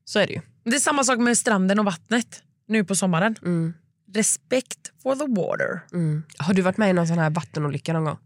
så 0.06 0.20
är 0.20 0.28
det 0.28 0.34
ju. 0.34 0.42
Det 0.70 0.76
är 0.76 0.80
samma 0.80 1.04
sak 1.04 1.20
med 1.20 1.38
stranden 1.38 1.80
och 1.80 1.86
vattnet 1.86 2.44
nu 2.68 2.84
på 2.84 2.96
sommaren. 2.96 3.36
Mm. 3.42 3.74
Respect 4.14 4.80
for 5.04 5.16
the 5.16 5.42
water. 5.42 5.82
Mm. 5.94 6.24
Har 6.38 6.54
du 6.54 6.62
varit 6.62 6.78
med 6.78 6.90
i 6.90 6.94
någon 6.94 7.08
sån 7.08 7.18
här 7.20 7.30
vattenolycka 7.30 7.94
någon 7.94 8.04
gång? 8.04 8.18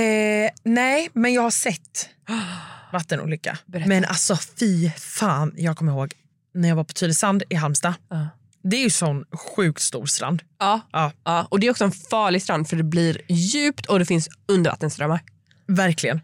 Eh, 0.00 0.50
nej, 0.62 1.10
men 1.12 1.34
jag 1.34 1.42
har 1.42 1.50
sett 1.50 2.08
vattenolycka. 2.92 3.58
Berätta. 3.66 3.88
Men 3.88 4.04
alltså 4.04 4.36
fy 4.58 4.90
fan, 4.90 5.54
jag 5.56 5.76
kommer 5.76 5.92
ihåg 5.92 6.14
när 6.54 6.68
jag 6.68 6.76
var 6.76 6.84
på 6.84 6.92
Tylösand 6.92 7.42
i 7.48 7.54
Halmstad. 7.54 7.94
Ja. 8.08 8.28
Det 8.62 8.76
är 8.76 8.82
ju 8.82 8.90
sån 8.90 9.24
sjukt 9.56 9.80
stor 9.82 10.06
strand. 10.06 10.42
Ja. 10.58 10.80
Ja, 10.92 11.12
ja. 11.24 11.46
Och 11.50 11.60
det 11.60 11.66
är 11.66 11.70
också 11.70 11.84
en 11.84 11.92
farlig 11.92 12.42
strand 12.42 12.68
för 12.68 12.76
det 12.76 12.82
blir 12.82 13.20
djupt 13.28 13.86
och 13.86 13.98
det 13.98 14.06
finns 14.06 14.28
undervattensströmmar. 14.48 15.20
verkligen. 15.66 16.20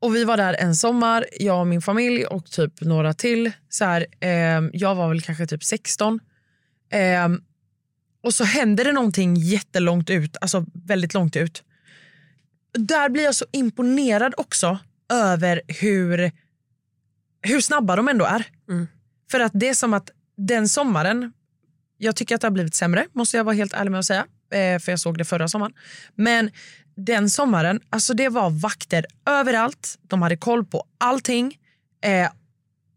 Och 0.00 0.16
vi 0.16 0.24
var 0.24 0.36
där 0.36 0.54
en 0.54 0.74
sommar, 0.74 1.26
jag 1.40 1.60
och 1.60 1.66
min 1.66 1.82
familj 1.82 2.26
och 2.26 2.50
typ 2.50 2.80
några 2.80 3.14
till. 3.14 3.52
Så 3.68 3.84
här, 3.84 4.06
ehm, 4.20 4.70
jag 4.72 4.94
var 4.94 5.08
väl 5.08 5.22
kanske 5.22 5.46
typ 5.46 5.64
16. 5.64 6.20
Ehm, 6.90 7.40
och 8.22 8.34
så 8.34 8.44
hände 8.44 8.84
det 8.84 8.92
någonting 8.92 9.36
jättelångt 9.36 10.10
ut, 10.10 10.36
alltså 10.40 10.66
väldigt 10.72 11.14
långt 11.14 11.36
ut. 11.36 11.62
Där 12.72 13.08
blir 13.08 13.24
jag 13.24 13.34
så 13.34 13.46
imponerad 13.52 14.34
också 14.36 14.78
över 15.12 15.62
hur, 15.68 16.32
hur 17.42 17.60
snabba 17.60 17.96
de 17.96 18.08
ändå 18.08 18.24
är. 18.24 18.44
Mm. 18.68 18.86
För 19.30 19.40
att 19.40 19.52
det 19.54 19.68
är 19.68 19.74
som 19.74 19.94
att 19.94 20.10
den 20.36 20.68
sommaren, 20.68 21.32
jag 21.98 22.16
tycker 22.16 22.34
att 22.34 22.40
det 22.40 22.46
har 22.46 22.52
blivit 22.52 22.74
sämre 22.74 23.06
måste 23.12 23.36
jag 23.36 23.44
vara 23.44 23.54
helt 23.54 23.72
ärlig 23.72 23.90
med 23.90 23.98
att 24.00 24.06
säga. 24.06 24.26
Eh, 24.52 24.78
för 24.78 24.92
jag 24.92 25.00
såg 25.00 25.18
det 25.18 25.24
förra 25.24 25.48
sommaren. 25.48 25.72
Men 26.14 26.50
den 26.98 27.30
sommaren, 27.30 27.80
alltså 27.90 28.14
det 28.14 28.28
var 28.28 28.50
vakter 28.50 29.06
överallt. 29.26 29.98
De 30.02 30.22
hade 30.22 30.36
koll 30.36 30.64
på 30.64 30.84
allting. 30.98 31.58
Eh, 32.04 32.30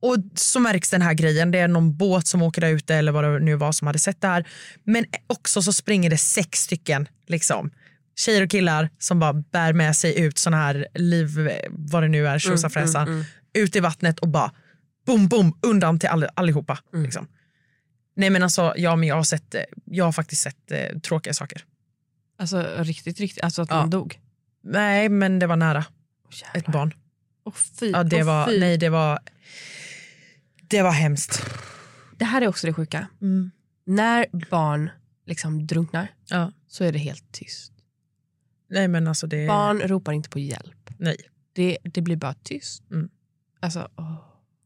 och 0.01 0.17
så 0.35 0.59
märks 0.59 0.89
den 0.89 1.01
här 1.01 1.13
grejen, 1.13 1.51
det 1.51 1.59
är 1.59 1.67
någon 1.67 1.97
båt 1.97 2.27
som 2.27 2.41
åker 2.41 2.61
där 2.61 2.69
ute 2.69 2.95
eller 2.95 3.11
vad 3.11 3.23
det 3.23 3.39
nu 3.39 3.55
var 3.55 3.71
som 3.71 3.87
hade 3.87 3.99
sett 3.99 4.21
det 4.21 4.27
här. 4.27 4.47
Men 4.83 5.05
också 5.27 5.61
så 5.61 5.73
springer 5.73 6.09
det 6.09 6.17
sex 6.17 6.59
stycken 6.59 7.07
liksom, 7.27 7.71
tjejer 8.15 8.43
och 8.43 8.49
killar 8.49 8.89
som 8.99 9.19
bara 9.19 9.33
bär 9.33 9.73
med 9.73 9.95
sig 9.95 10.19
ut 10.19 10.37
såna 10.37 10.57
här 10.57 10.87
liv, 10.93 11.49
vad 11.69 12.03
det 12.03 12.07
nu 12.07 12.27
är, 12.27 12.39
tjosafräsan, 12.39 13.25
ut 13.53 13.75
i 13.75 13.79
vattnet 13.79 14.19
och 14.19 14.27
bara 14.27 14.51
bom 15.05 15.27
bom 15.27 15.59
undan 15.61 15.99
till 15.99 16.09
all, 16.09 16.27
allihopa. 16.33 16.79
Liksom. 16.93 17.27
Nej 18.15 18.29
men 18.29 18.43
alltså, 18.43 18.73
ja, 18.77 18.95
men 18.95 19.09
jag, 19.09 19.15
har 19.15 19.23
sett, 19.23 19.55
eh, 19.55 19.61
jag 19.85 20.05
har 20.05 20.11
faktiskt 20.11 20.41
sett 20.41 20.71
eh, 20.71 20.99
tråkiga 20.99 21.33
saker. 21.33 21.65
Alltså 22.41 22.75
riktigt, 22.77 23.19
riktigt. 23.19 23.43
Alltså 23.43 23.61
att 23.61 23.69
Ja. 23.69 23.75
man 23.75 23.89
dog. 23.89 24.19
Nej 24.63 25.09
men 25.09 25.39
det 25.39 25.47
var 25.47 25.55
nära, 25.55 25.85
ett 26.53 26.65
barn. 26.67 26.93
Oh, 27.43 27.53
fy, 27.53 27.89
Ja, 27.91 28.03
det 28.03 28.19
åh, 28.21 28.25
var, 28.25 28.45
fy. 28.47 28.59
nej 28.59 28.77
det 28.77 28.89
var, 28.89 29.19
det 30.69 30.81
var 30.81 30.91
hemskt. 30.91 31.45
Det 32.17 32.25
här 32.25 32.41
är 32.41 32.47
också 32.47 32.67
det 32.67 32.73
sjuka. 32.73 33.07
Mm. 33.21 33.51
När 33.85 34.25
barn 34.49 34.89
liksom 35.25 35.67
drunknar 35.67 36.07
Ja. 36.29 36.51
så 36.67 36.83
är 36.83 36.91
det 36.91 36.99
helt 36.99 37.31
tyst. 37.31 37.71
Nej 38.69 38.87
men 38.87 39.07
alltså 39.07 39.27
det, 39.27 39.47
Barn 39.47 39.79
ropar 39.81 40.13
inte 40.13 40.29
på 40.29 40.39
hjälp. 40.39 40.89
nej. 40.97 41.17
Det, 41.53 41.77
det 41.83 42.01
blir 42.01 42.15
bara 42.15 42.33
tyst. 42.33 42.83
Mm. 42.91 43.09
Alltså, 43.59 43.87
åh. 43.95 44.15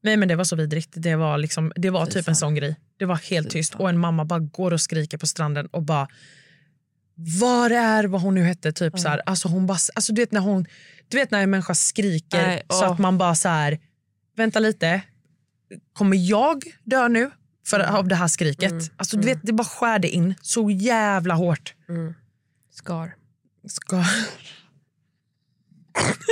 nej 0.04 0.18
men 0.18 0.28
det 0.28 0.36
var 0.36 0.44
så 0.44 0.56
vidrigt. 0.56 0.94
Det 0.96 1.16
var, 1.16 1.38
liksom, 1.38 1.72
det 1.76 1.90
var 1.90 2.06
typ 2.06 2.28
en 2.28 2.36
sån 2.36 2.56
grej. 2.56 2.76
Det 2.98 3.06
var 3.06 3.16
helt 3.16 3.50
tyst 3.50 3.76
och 3.76 3.90
en 3.90 3.98
mamma 4.00 4.26
bara 4.26 4.40
går 4.40 4.74
och 4.74 4.82
skriker 4.82 5.18
på 5.18 5.28
stranden 5.28 5.66
och 5.68 5.84
bara 5.84 6.08
var 7.16 7.70
är 7.70 8.04
vad 8.04 8.22
hon 8.22 8.36
nu 8.36 8.44
hette 8.44 8.72
typ 8.72 9.00
så 9.00 9.10
här. 9.10 9.22
Alltså 9.26 9.48
hon 9.48 9.68
bara, 9.68 9.78
alltså 9.96 10.14
du 10.14 10.22
vet 10.22 10.32
när 10.32 10.42
hon 10.42 10.66
du 11.08 11.18
vet 11.18 11.32
när 11.32 11.42
en 11.42 11.50
människa 11.50 11.76
skriker 11.76 12.48
Nej, 12.48 12.64
så 12.70 12.86
åh. 12.86 12.92
att 12.92 13.00
man 13.00 13.18
bara 13.18 13.36
så 13.36 13.50
här 13.50 13.80
vänta 14.36 14.60
lite 14.60 15.02
kommer 15.94 16.18
jag 16.18 16.64
dö 16.84 17.08
nu 17.08 17.32
för, 17.68 17.80
av 17.80 18.08
det 18.08 18.16
här 18.16 18.28
skriket? 18.28 18.72
Mm. 18.72 18.86
Alltså 18.98 19.18
du 19.18 19.28
vet 19.28 19.40
det 19.44 19.54
bara 19.54 19.68
skär 19.68 20.00
det 20.00 20.10
in 20.10 20.36
så 20.42 20.70
jävla 20.70 21.34
hårt. 21.34 21.74
Skar. 22.72 23.16
Ska... 23.68 24.04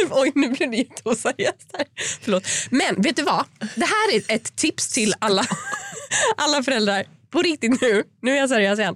Oj, 0.11 0.31
nu 0.35 0.49
blev 0.49 0.71
det 0.71 0.77
jätteoseriöst. 0.77 1.73
Förlåt. 2.21 2.47
Men 2.71 3.01
vet 3.01 3.15
du 3.15 3.23
vad? 3.23 3.45
Det 3.59 3.85
här 3.85 4.15
är 4.15 4.35
ett 4.35 4.55
tips 4.55 4.93
till 4.93 5.13
alla, 5.19 5.45
alla 6.37 6.63
föräldrar. 6.63 7.03
På 7.29 7.41
riktigt 7.41 7.81
nu. 7.81 8.03
Nu 8.21 8.31
är 8.31 8.35
jag 8.35 8.49
seriös 8.49 8.79
igen. 8.79 8.95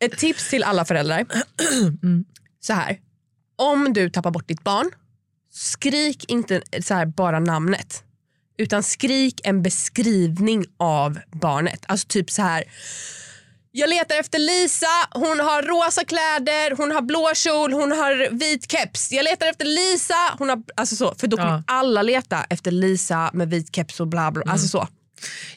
Ett 0.00 0.18
tips 0.18 0.50
till 0.50 0.62
alla 0.64 0.84
föräldrar. 0.84 1.26
Så 2.60 2.72
här. 2.72 2.98
Om 3.56 3.92
du 3.92 4.10
tappar 4.10 4.30
bort 4.30 4.48
ditt 4.48 4.64
barn, 4.64 4.90
skrik 5.52 6.30
inte 6.30 6.62
så 6.82 6.94
här 6.94 7.06
bara 7.06 7.40
namnet. 7.40 8.02
Utan 8.58 8.82
skrik 8.82 9.40
en 9.44 9.62
beskrivning 9.62 10.64
av 10.76 11.18
barnet. 11.32 11.84
Alltså 11.86 12.06
typ 12.08 12.30
så 12.30 12.42
här. 12.42 12.64
Jag 13.72 13.90
letar 13.90 14.14
efter 14.20 14.38
Lisa, 14.38 14.86
hon 15.10 15.40
har 15.40 15.62
rosa 15.62 16.04
kläder, 16.04 16.76
hon 16.76 16.92
har 16.92 17.02
blå 17.02 17.32
kjol, 17.34 17.72
hon 17.72 17.90
har 17.92 18.30
vit 18.30 18.70
keps. 18.72 19.12
Jag 19.12 19.24
letar 19.24 19.46
efter 19.46 19.64
Lisa, 19.64 20.14
hon 20.38 20.48
har... 20.48 20.62
Alltså 20.76 20.96
så, 20.96 21.14
för 21.14 21.26
då 21.26 21.36
kommer 21.36 21.50
Ja. 21.50 21.62
alla 21.66 22.02
leta 22.02 22.44
efter 22.50 22.70
Lisa 22.70 23.30
med 23.32 23.50
vit 23.50 23.74
keps 23.76 24.00
och 24.00 24.06
bla 24.08 24.30
bla. 24.30 24.42
Alltså 24.46 24.68
så. 24.68 24.88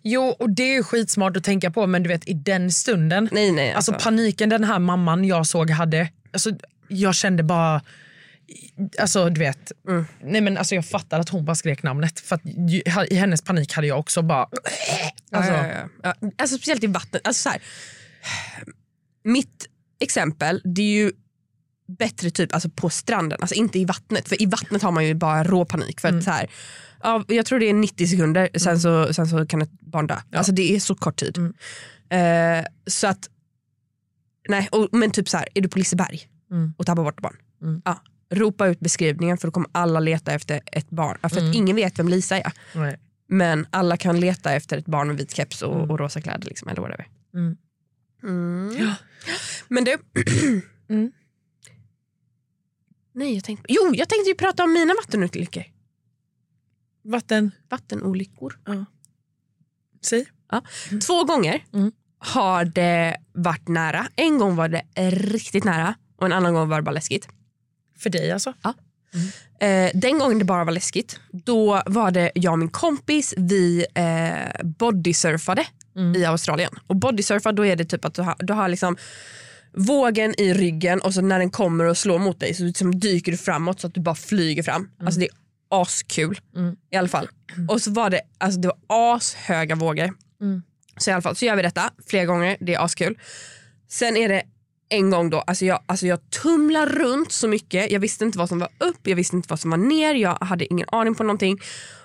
Jo, 0.03 0.23
och 0.23 0.49
det 0.49 0.75
är 0.75 0.83
skitsmart 0.83 1.37
att 1.37 1.43
tänka 1.43 1.71
på 1.71 1.87
men 1.87 2.03
du 2.03 2.07
vet 2.09 2.27
i 2.27 2.33
den 2.33 2.71
stunden, 2.71 3.29
Nej 3.31 3.51
nej. 3.51 3.73
alltså, 3.73 3.91
Alltså, 3.91 4.09
paniken 4.09 4.49
den 4.49 4.63
här 4.63 4.79
mamman 4.79 5.25
jag 5.25 5.47
såg 5.47 5.69
hade, 5.69 6.09
alltså, 6.33 6.51
jag 6.87 7.15
kände 7.15 7.43
bara, 7.43 7.81
alltså 8.99 9.29
du 9.29 9.39
vet, 9.39 9.71
Mm. 9.87 10.05
nej 10.23 10.41
men 10.41 10.57
alltså 10.57 10.75
jag 10.75 10.85
fattar 10.85 11.19
att 11.19 11.29
hon 11.29 11.45
bara 11.45 11.55
skrek 11.55 11.83
namnet 11.83 12.19
för 12.19 12.39
i 13.13 13.15
hennes 13.15 13.41
panik 13.41 13.73
hade 13.73 13.87
jag 13.87 13.99
också 13.99 14.21
bara, 14.21 14.47
alltså, 15.31 15.51
ja, 15.51 15.67
ja, 16.03 16.13
ja. 16.21 16.29
Alltså 16.37 16.57
speciellt 16.57 16.83
i 16.83 16.87
vattnet. 16.87 17.27
Alltså 17.27 17.41
så 17.41 17.49
här, 17.49 17.61
mitt 19.23 19.65
exempel 19.99 20.61
det 20.65 20.81
är 20.81 20.93
ju 21.03 21.11
bättre 21.99 22.29
typ 22.31 22.53
alltså 22.53 22.69
på 22.69 22.89
stranden, 22.89 23.37
alltså 23.41 23.55
inte 23.55 23.79
i 23.79 23.85
vattnet. 23.85 24.29
För 24.29 24.41
i 24.41 24.45
vattnet 24.45 24.81
har 24.81 24.91
man 24.91 25.05
ju 25.05 25.13
bara 25.13 25.43
rå 25.43 25.65
panik. 25.65 25.99
För 25.99 26.17
att 26.17 26.23
så 26.23 26.31
här, 26.31 26.49
ja, 27.03 27.25
jag 27.27 27.45
tror 27.45 27.59
det 27.59 27.69
är 27.69 27.73
90 27.73 28.07
sekunder, 28.07 28.49
sen, 28.57 28.79
så, 28.79 29.13
sen 29.13 29.27
så 29.27 29.45
kan 29.45 29.61
ett 29.61 29.71
barn 29.81 30.07
dö. 30.07 30.15
Alltså 30.33 30.51
det 30.51 30.75
är 30.75 30.79
så 30.79 30.95
kort 30.95 31.15
tid. 31.15 31.37
Eh, 32.09 32.65
så 32.87 33.07
att, 33.07 33.29
nej, 34.49 34.69
och, 34.71 34.89
men 34.91 35.11
typ 35.11 35.29
så 35.29 35.37
här, 35.37 35.47
är 35.55 35.61
du 35.61 35.69
på 35.69 35.77
Liseberg, 35.79 36.21
Mm. 36.51 36.73
och 36.77 36.85
tappa 36.85 37.03
bort 37.03 37.21
barn. 37.21 37.35
Mm. 37.61 37.81
Ja. 37.85 38.01
Ropa 38.31 38.67
ut 38.67 38.79
beskrivningen 38.79 39.37
för 39.37 39.47
då 39.47 39.51
kommer 39.51 39.69
alla 39.71 39.99
leta 39.99 40.31
efter 40.31 40.61
ett 40.71 40.89
barn. 40.89 41.17
Ja, 41.21 41.29
För 41.29 41.37
Mm. 41.37 41.49
att 41.49 41.55
ingen 41.55 41.75
vet 41.75 41.99
vem 41.99 42.07
Lisa 42.09 42.37
är. 42.37 42.51
Nej. 42.75 42.99
Men 43.27 43.67
alla 43.69 43.97
kan 43.97 44.19
leta 44.19 44.51
efter 44.53 44.77
ett 44.77 44.85
barn 44.85 45.07
med 45.07 45.17
vit 45.17 45.35
keps 45.35 45.61
och, 45.61 45.75
Mm. 45.75 45.91
och 45.91 45.99
rosa 45.99 46.21
kläder. 46.21 46.47
Liksom, 46.47 46.67
eller 46.69 46.81
whatever. 46.81 47.07
Mm. 47.33 47.57
Mm. 48.23 48.77
Ja. 48.79 48.95
Men 49.67 49.83
du. 49.83 49.97
Mm. 50.89 51.11
Nej, 53.13 53.33
jag 53.35 53.43
tänkte, 53.43 53.65
jo, 53.69 53.91
jag 53.95 54.09
tänkte 54.09 54.29
ju 54.29 54.35
prata 54.35 54.63
om 54.63 54.73
mina 54.73 54.93
vattenolyckor. 54.93 55.63
Vatten, 57.11 57.51
Vattenolyckor. 57.69 58.59
säg. 60.05 60.25
Två 61.07 61.23
gånger 61.23 61.63
Mm. 61.73 61.91
har 62.19 62.65
det 62.65 63.17
varit 63.33 63.67
nära. 63.67 64.07
En 64.15 64.37
gång 64.37 64.55
var 64.55 64.69
det 64.69 64.81
riktigt 65.11 65.63
nära 65.63 65.95
och 66.17 66.25
en 66.25 66.33
annan 66.33 66.53
gång 66.53 66.69
var 66.69 66.77
det 66.77 66.83
bara 66.83 66.91
läskigt. 66.91 67.27
För 67.99 68.09
dig 68.09 68.31
alltså? 68.31 68.53
Eh, 69.59 69.91
den 69.93 70.19
gången 70.19 70.39
det 70.39 70.45
bara 70.45 70.63
var 70.63 70.71
läskigt, 70.71 71.19
då 71.31 71.81
var 71.85 72.11
det 72.11 72.31
jag 72.35 72.51
och 72.53 72.59
min 72.59 72.69
kompis, 72.69 73.33
vi 73.37 73.85
eh, 73.95 74.65
bodysurfade 74.65 75.65
Mm. 75.95 76.15
i 76.21 76.25
Australien. 76.25 76.71
Och 76.87 76.95
bodysurfa 76.95 77.51
då 77.51 77.65
är 77.65 77.75
det 77.75 77.85
typ 77.85 78.05
att 78.05 78.13
du 78.13 78.21
har, 78.21 78.35
du 78.39 78.53
har 78.53 78.67
liksom 78.69 78.97
vågen 79.73 80.33
i 80.41 80.53
ryggen 80.53 81.01
och 81.01 81.13
så 81.13 81.21
när 81.21 81.39
den 81.39 81.49
kommer 81.51 81.85
och 81.85 81.97
slår 81.97 82.19
mot 82.19 82.39
dig 82.39 82.53
så 82.53 82.63
liksom 82.63 82.99
dyker 82.99 83.31
du 83.31 83.37
framåt 83.37 83.79
så 83.79 83.87
att 83.87 83.93
du 83.93 84.01
bara 84.01 84.15
flyger 84.15 84.63
fram. 84.63 84.89
Alltså 85.03 85.19
det 85.19 85.25
är 85.25 85.31
askul 85.69 86.39
Mm. 86.55 86.75
i 86.91 86.95
alla 86.95 87.07
fall. 87.07 87.27
Och 87.69 87.81
så 87.81 87.91
var 87.91 88.09
det, 88.09 88.21
alltså 88.37 88.59
det 88.59 88.67
var 88.67 88.77
ashöga 89.15 89.75
vågor. 89.75 90.13
Mm. 90.41 90.61
Så 90.97 91.09
i 91.09 91.13
alla 91.13 91.21
fall 91.21 91.35
så 91.35 91.45
gör 91.45 91.55
vi 91.55 91.61
detta 91.61 91.91
flera 92.07 92.25
gånger, 92.25 92.57
det 92.59 92.73
är 92.73 92.83
askul. 92.85 93.17
Sen 93.87 94.17
är 94.17 94.29
det 94.29 94.43
en 94.89 95.09
gång 95.09 95.29
då, 95.29 95.39
alltså 95.39 95.65
jag, 95.65 95.79
alltså 95.85 96.07
jag 96.07 96.29
tumlar 96.29 96.85
runt 96.85 97.31
så 97.31 97.47
mycket. 97.47 97.91
Jag 97.91 97.99
visste 97.99 98.23
inte 98.25 98.37
vad 98.37 98.49
som 98.49 98.59
var 98.59 98.69
upp, 98.77 99.07
jag 99.07 99.15
visste 99.15 99.35
inte 99.35 99.47
vad 99.49 99.59
som 99.59 99.71
var 99.71 99.77
ner, 99.77 100.15
jag 100.15 100.37
hade 100.41 100.73
ingen 100.73 100.87
aning 100.91 101.15
på 101.15 101.23
någonting. 101.23 101.57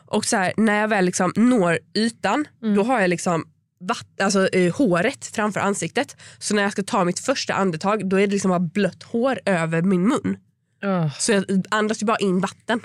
Och 0.06 0.24
så 0.24 0.36
här, 0.36 0.52
när 0.56 0.80
jag 0.80 0.88
väl 0.88 1.04
liksom 1.04 1.32
når 1.36 1.78
ytan, 1.94 2.44
då 2.76 2.82
har 2.82 3.00
jag 3.00 3.10
liksom 3.10 3.44
vatt, 3.80 4.20
alltså, 4.20 4.48
eh, 4.48 4.74
håret 4.76 5.26
framför 5.26 5.60
ansiktet. 5.60 6.16
Så 6.38 6.54
när 6.54 6.62
jag 6.62 6.72
ska 6.72 6.82
ta 6.82 7.04
mitt 7.04 7.18
första 7.18 7.54
andetag 7.54 8.08
då 8.08 8.16
är 8.20 8.26
det 8.26 8.32
liksom 8.32 8.48
bara 8.48 8.60
blött 8.60 9.02
hår 9.02 9.38
över 9.44 9.82
min 9.82 10.08
mun. 10.08 10.36
Oh, 10.82 11.10
Så 11.18 11.32
jag 11.32 11.44
andas 11.70 12.02
ju 12.02 12.06
bara 12.06 12.16
in 12.16 12.40
vatten. 12.40 12.80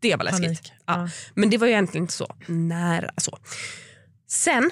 Det 0.00 0.16
var 0.16 0.24
läskigt. 0.24 0.72
Ja. 0.86 1.08
Men 1.34 1.50
det 1.50 1.58
var 1.58 1.66
ju 1.66 1.72
egentligen 1.72 2.04
inte 2.04 2.14
så 2.14 2.36
nära 2.46 3.10
så. 3.16 3.38
Sen 4.26 4.70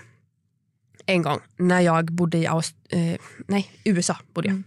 en 1.06 1.23
gång 1.23 1.40
när 1.56 1.80
jag 1.80 2.12
bodde 2.12 2.38
i 2.38 2.47
Aust 2.47 2.76
eh, 2.88 3.21
nej, 3.47 3.71
USA, 3.85 4.16
bodde 4.35 4.49
jag. 4.49 4.52
Mm. 4.52 4.64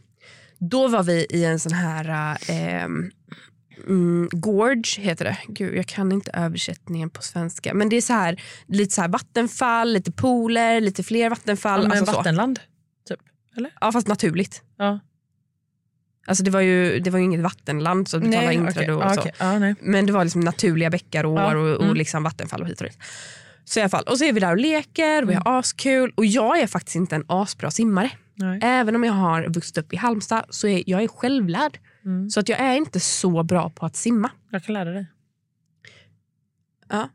då 0.58 0.88
var 0.88 1.04
vi 1.04 1.28
i 1.30 1.46
en 1.46 1.60
sån 1.60 1.74
här 1.74 2.38
eh, 2.50 2.84
mm, 3.88 4.30
gorge 4.32 5.01
heter 5.01 5.25
det. 5.25 5.38
Gud, 5.48 5.78
jag 5.78 5.88
kan 5.88 6.12
inte 6.12 6.32
översättningen 6.34 7.10
på 7.10 7.22
svenska. 7.22 7.74
Men 7.74 7.89
det 7.89 7.96
är 7.96 8.01
så 8.01 8.13
här, 8.13 8.42
lite 8.68 8.96
så 8.96 9.01
här 9.01 9.10
vattenfall, 9.10 9.94
lite 9.94 10.12
pooler, 10.12 10.82
lite 10.82 11.04
fler 11.04 11.30
vattenfall. 11.30 11.82
Ja, 11.82 11.88
men 11.88 11.98
alltså 11.98 12.12
så. 12.12 12.18
vattenland, 12.18 12.60
typ? 13.08 13.20
Ja, 13.82 13.92
fast 13.92 14.08
naturligt. 14.08 14.63
Ja. 14.78 15.00
Alltså 16.28 16.44
det 16.44 16.52
var 16.52 16.62
ju, 16.62 17.00
det 17.00 17.10
var 17.10 17.20
ju 17.20 17.26
inget 17.26 17.42
vattenland 17.42 18.08
så 18.08 18.18
du 18.18 18.30
betalar 18.30 18.52
inträde 18.52 18.94
okej. 18.94 18.94
och 18.94 19.04
Ja, 19.04 19.14
så. 19.14 19.30
Ja, 19.40 19.60
nej. 19.60 19.76
Men 19.82 20.06
det 20.06 20.12
var 20.12 20.24
liksom 20.24 20.42
naturliga 20.42 20.90
bäckar 20.90 21.24
och 21.24 21.34
år 21.34 21.56
och, 21.56 21.76
och 21.76 21.84
mm. 21.84 21.98
liksom 21.98 22.24
vattenfall 22.24 22.62
och 22.62 22.68
hit 22.68 22.82
och 22.82 22.88
dit. 22.88 22.98
Så 23.66 23.80
i 23.80 23.82
alla 23.82 23.90
fall, 23.90 24.04
och 24.04 24.18
så 24.18 24.26
är 24.26 24.34
vi 24.34 24.40
där 24.40 24.52
och 24.52 24.58
leker 24.58 25.24
och 25.24 25.30
vi 25.30 25.34
har 25.34 25.60
askul. 25.60 26.14
Och 26.16 26.26
jag 26.26 26.60
är 26.60 26.68
faktiskt 26.68 26.96
inte 26.96 27.16
en 27.16 27.26
asbra 27.28 27.72
simmare. 27.72 28.12
nej. 28.36 28.60
Även 28.64 28.96
om 28.96 29.04
jag 29.04 29.14
har 29.14 29.50
vuxit 29.50 29.78
upp 29.78 29.94
i 29.94 29.96
Halmstad 29.96 30.46
så 30.50 30.68
är 30.68 30.84
jag 30.86 31.04
är 31.04 31.08
självlärd. 31.08 31.80
Mm. 32.06 32.30
Så 32.30 32.40
att 32.40 32.50
jag 32.50 32.60
är 32.60 32.76
inte 32.76 33.00
så 33.00 33.44
bra 33.44 33.70
på 33.70 33.86
att 33.86 33.96
simma. 33.96 34.32
Jag 34.52 34.64
kan 34.64 34.74
lära 34.74 34.92
dig. 34.92 35.06
Ja. 36.90 37.10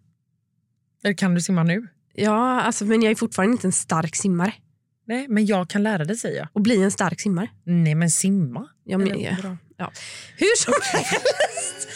Eller 1.05 1.15
kan 1.15 1.35
du 1.35 1.41
simma 1.41 1.63
nu? 1.63 1.89
Ja, 2.15 2.61
alltså, 2.61 2.85
men 2.85 3.03
jag 3.03 3.11
är 3.11 3.15
fortfarande 3.15 3.53
inte 3.53 3.67
en 3.67 3.73
stark 3.73 4.17
simmare. 4.17 4.53
Nej, 5.07 5.27
men 5.29 5.47
jag 5.47 5.69
kan 5.69 5.83
lära 5.83 6.05
dig 6.05 6.17
säger 6.17 6.39
jag. 6.39 6.49
Och 6.53 6.61
bli 6.61 6.83
en 6.83 6.91
stark 6.91 7.21
simmare. 7.21 7.49
Nej, 7.65 7.95
men 7.95 8.11
simma. 8.11 8.69
Ja, 8.85 8.99
men, 8.99 9.21
ja. 9.21 9.37
bra. 9.77 9.93
Hur 10.37 10.57
som 10.57 10.75
helst 10.83 11.89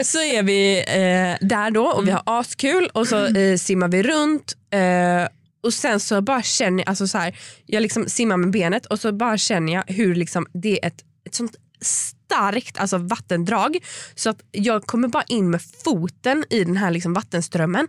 så 0.00 0.22
är 0.22 0.42
vi 0.42 0.78
eh, 0.78 1.46
där 1.48 1.70
då 1.70 1.86
och 1.86 2.06
vi 2.06 2.10
har 2.10 2.22
askul 2.26 2.90
och 2.94 3.08
så 3.08 3.26
eh, 3.26 3.56
simmar 3.56 3.88
vi 3.88 4.02
runt 4.02 4.56
eh, 4.70 5.28
och 5.62 5.74
sen 5.74 6.00
så 6.00 6.20
bara 6.20 6.42
känner 6.42 6.78
jag, 6.78 6.88
alltså 6.88 7.06
så 7.06 7.18
här, 7.18 7.38
jag 7.66 7.80
liksom 7.80 8.08
simmar 8.08 8.36
med 8.36 8.50
benet 8.50 8.86
och 8.86 9.00
så 9.00 9.12
bara 9.12 9.38
känner 9.38 9.72
jag 9.72 9.84
hur 9.86 10.14
liksom 10.14 10.46
det 10.52 10.84
är 10.84 10.86
ett, 10.86 11.04
ett 11.26 11.34
sånt 11.34 11.56
starkt 11.80 12.78
alltså 12.78 12.98
vattendrag 12.98 13.78
så 14.14 14.30
att 14.30 14.42
jag 14.50 14.86
kommer 14.86 15.08
bara 15.08 15.22
in 15.22 15.50
med 15.50 15.62
foten 15.84 16.44
i 16.50 16.64
den 16.64 16.76
här 16.76 16.90
liksom 16.90 17.12
vattenströmmen 17.12 17.88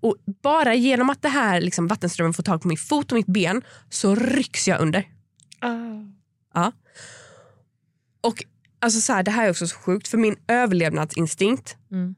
och 0.00 0.16
bara 0.42 0.74
genom 0.74 1.10
att 1.10 1.22
det 1.22 1.28
här 1.28 1.60
liksom 1.60 1.86
vattenströmmen 1.86 2.34
får 2.34 2.42
tag 2.42 2.62
på 2.62 2.68
min 2.68 2.76
fot 2.76 3.12
och 3.12 3.16
mitt 3.16 3.26
ben 3.26 3.62
så 3.90 4.14
rycks 4.14 4.68
jag 4.68 4.80
under. 4.80 5.08
Ja. 6.54 6.72
Och 8.22 8.44
alltså 8.80 9.00
så 9.00 9.12
här, 9.12 9.22
Det 9.22 9.30
här 9.30 9.46
är 9.46 9.50
också 9.50 9.66
så 9.66 9.76
sjukt 9.76 10.08
för 10.08 10.18
min 10.18 10.36
överlevnadsinstinkt 10.48 11.76
Mm. 11.90 12.14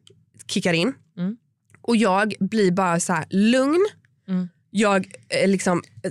kickar 0.47 0.73
in. 0.73 0.95
Mm. 1.17 1.37
Och 1.81 1.97
jag 1.97 2.35
blir 2.41 2.71
bara 2.73 3.01
så 3.01 3.13
här 3.13 3.25
lugn. 3.31 3.87
Mm. 4.29 4.49
Jag 4.71 5.13
eh, 5.29 5.49
liksom, 5.49 5.83
eh, 6.03 6.11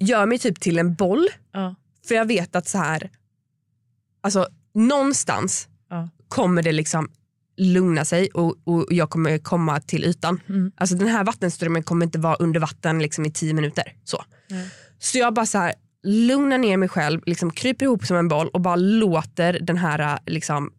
gör 0.00 0.26
mig 0.26 0.38
typ 0.38 0.60
till 0.60 0.78
en 0.78 0.94
boll. 0.94 1.28
Ja. 1.52 1.74
För 2.08 2.14
jag 2.14 2.24
vet 2.26 2.56
att 2.56 2.68
så 2.68 2.78
här, 2.78 3.10
alltså 4.20 4.48
någonstans 4.74 5.68
Ja. 5.88 6.08
kommer 6.28 6.62
det 6.62 6.72
liksom 6.72 7.10
lugna 7.56 8.04
sig 8.04 8.28
och, 8.30 8.56
och 8.64 8.86
jag 8.90 9.10
kommer 9.10 9.38
komma 9.38 9.80
till 9.80 10.04
ytan. 10.04 10.40
Mm. 10.48 10.72
Alltså 10.76 10.96
den 10.96 11.08
här 11.08 11.24
vattenströmmen 11.24 11.82
kommer 11.82 12.06
inte 12.06 12.18
vara 12.18 12.34
under 12.34 12.60
vatten 12.60 12.98
liksom 12.98 13.26
i 13.26 13.30
tio 13.32 13.54
minuter. 13.54 13.96
Så, 14.04 14.24
Nej. 14.50 14.70
så 14.98 15.18
jag 15.18 15.34
bara 15.34 15.46
så 15.46 15.58
här, 15.58 15.74
lugnar 16.02 16.58
ner 16.58 16.76
mig 16.76 16.88
själv, 16.88 17.20
liksom 17.26 17.50
kryper 17.50 17.84
ihop 17.84 18.06
som 18.06 18.16
en 18.16 18.28
boll 18.28 18.48
och 18.48 18.60
bara 18.60 18.76
låter 18.76 19.58
den 19.60 19.76
här 19.76 20.18
liksom, 20.26 20.72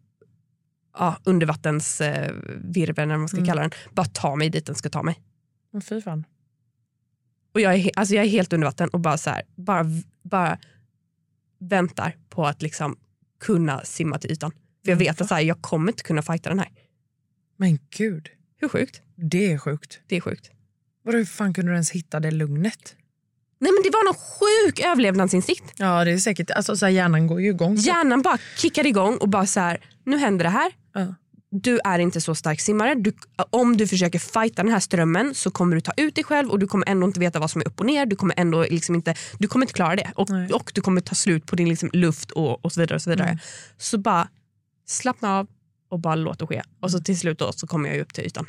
ja, 0.98 1.16
undervattensvirveln, 1.24 2.98
eller 2.98 3.14
vad 3.14 3.18
man 3.18 3.28
ska 3.28 3.36
Mm. 3.36 3.46
kalla 3.48 3.60
den, 3.62 3.70
bara 3.92 4.06
ta 4.06 4.36
mig 4.36 4.50
dit 4.50 4.66
den 4.66 4.74
ska 4.74 4.88
ta 4.90 5.02
mig. 5.02 5.22
Men 5.72 5.82
fy 5.82 6.00
fan. 6.00 6.24
Och 7.54 7.60
jag 7.60 7.74
är, 7.74 7.90
alltså 7.96 8.14
jag 8.14 8.24
är 8.24 8.28
helt 8.28 8.52
under 8.52 8.66
vatten 8.66 8.88
och 8.88 9.00
bara, 9.00 9.18
så 9.18 9.30
här, 9.30 9.42
bara, 9.56 9.84
bara 10.22 10.58
väntar 11.58 12.16
på 12.28 12.46
att 12.46 12.62
liksom 12.62 12.96
kunna 13.40 13.80
simma 13.84 14.18
till 14.18 14.30
ytan. 14.32 14.50
För 14.50 14.58
jag 14.90 14.96
Mm, 14.96 14.98
vet 14.98 15.20
att 15.20 15.28
så 15.28 15.34
här, 15.34 15.42
jag 15.42 15.62
kommer 15.62 15.92
inte 15.92 16.02
kunna 16.02 16.22
fighta 16.22 16.48
den 16.48 16.58
här. 16.58 16.68
Men 17.56 17.78
gud, 17.90 18.28
Hur 18.56 18.68
sjukt? 18.68 19.02
det 19.16 19.52
är 19.52 19.58
sjukt. 19.58 20.00
Det 20.06 20.16
är 20.16 20.20
sjukt. 20.20 20.50
Vadå, 21.02 21.18
hur 21.18 21.24
fan 21.24 21.54
kunde 21.54 21.70
du 21.72 21.74
ens 21.74 21.90
hitta 21.90 22.20
det 22.20 22.30
lugnet? 22.30 22.96
Nej 23.58 23.72
men 23.72 23.82
det 23.82 23.90
var 23.90 24.04
någon 24.04 24.14
sjuk 24.14 24.80
överlevnadsinstinkt. 24.80 25.72
Ja, 25.76 26.04
det 26.04 26.12
är 26.12 26.18
säkert. 26.18 26.50
Alltså, 26.50 26.76
så 26.76 26.86
här, 26.86 26.92
hjärnan 26.92 27.26
går 27.26 27.40
ju 27.40 27.48
igång. 27.48 27.78
Så. 27.78 27.86
Hjärnan 27.86 28.22
bara 28.22 28.38
kickade 28.56 28.88
igång 28.88 29.16
och 29.16 29.28
bara 29.28 29.46
så 29.46 29.60
här, 29.60 29.80
nu 30.04 30.18
händer 30.18 30.44
det 30.44 30.50
här. 30.50 30.72
Ja. 30.94 31.14
Du 31.50 31.80
är 31.84 31.98
inte 31.98 32.20
så 32.20 32.34
stark 32.34 32.60
simmare. 32.60 32.94
Du, 32.94 33.12
om 33.50 33.76
du 33.76 33.88
försöker 33.88 34.18
fighta 34.18 34.62
den 34.62 34.72
här 34.72 34.80
strömmen 34.80 35.34
så 35.34 35.50
kommer 35.50 35.74
du 35.76 35.80
ta 35.80 35.92
ut 35.96 36.14
dig 36.14 36.24
själv 36.24 36.50
och 36.50 36.58
du 36.58 36.66
kommer 36.66 36.88
ändå 36.88 37.06
inte 37.06 37.20
veta 37.20 37.38
vad 37.38 37.50
som 37.50 37.60
är 37.60 37.66
upp 37.66 37.80
och 37.80 37.86
ner. 37.86 38.06
Du 38.06 38.16
kommer 38.16 38.34
ändå 38.38 38.62
liksom 38.70 38.94
inte, 38.94 39.14
du 39.38 39.48
kommer 39.48 39.64
inte 39.64 39.74
klara 39.74 39.96
det. 39.96 40.12
Och, 40.14 40.30
Nej. 40.30 40.52
och 40.52 40.72
du 40.74 40.80
kommer 40.80 41.00
ta 41.00 41.14
slut 41.14 41.46
på 41.46 41.56
din 41.56 41.68
liksom 41.68 41.90
luft 41.92 42.30
och, 42.30 42.64
och 42.64 42.72
så 42.72 42.80
vidare. 42.80 42.96
Och 42.96 43.02
så, 43.02 43.10
vidare. 43.10 43.28
Mm. 43.28 43.38
så 43.78 43.98
bara 43.98 44.28
slappna 44.86 45.38
av 45.38 45.46
och 45.90 46.00
bara 46.00 46.14
låt 46.14 46.38
det 46.38 46.46
ske. 46.46 46.62
Och 46.80 46.90
så 46.90 46.98
till 47.00 47.18
slut 47.18 47.38
då, 47.38 47.52
så 47.52 47.66
kommer 47.66 47.88
jag 47.88 47.98
upp 47.98 48.14
till 48.14 48.24
ytan. 48.24 48.46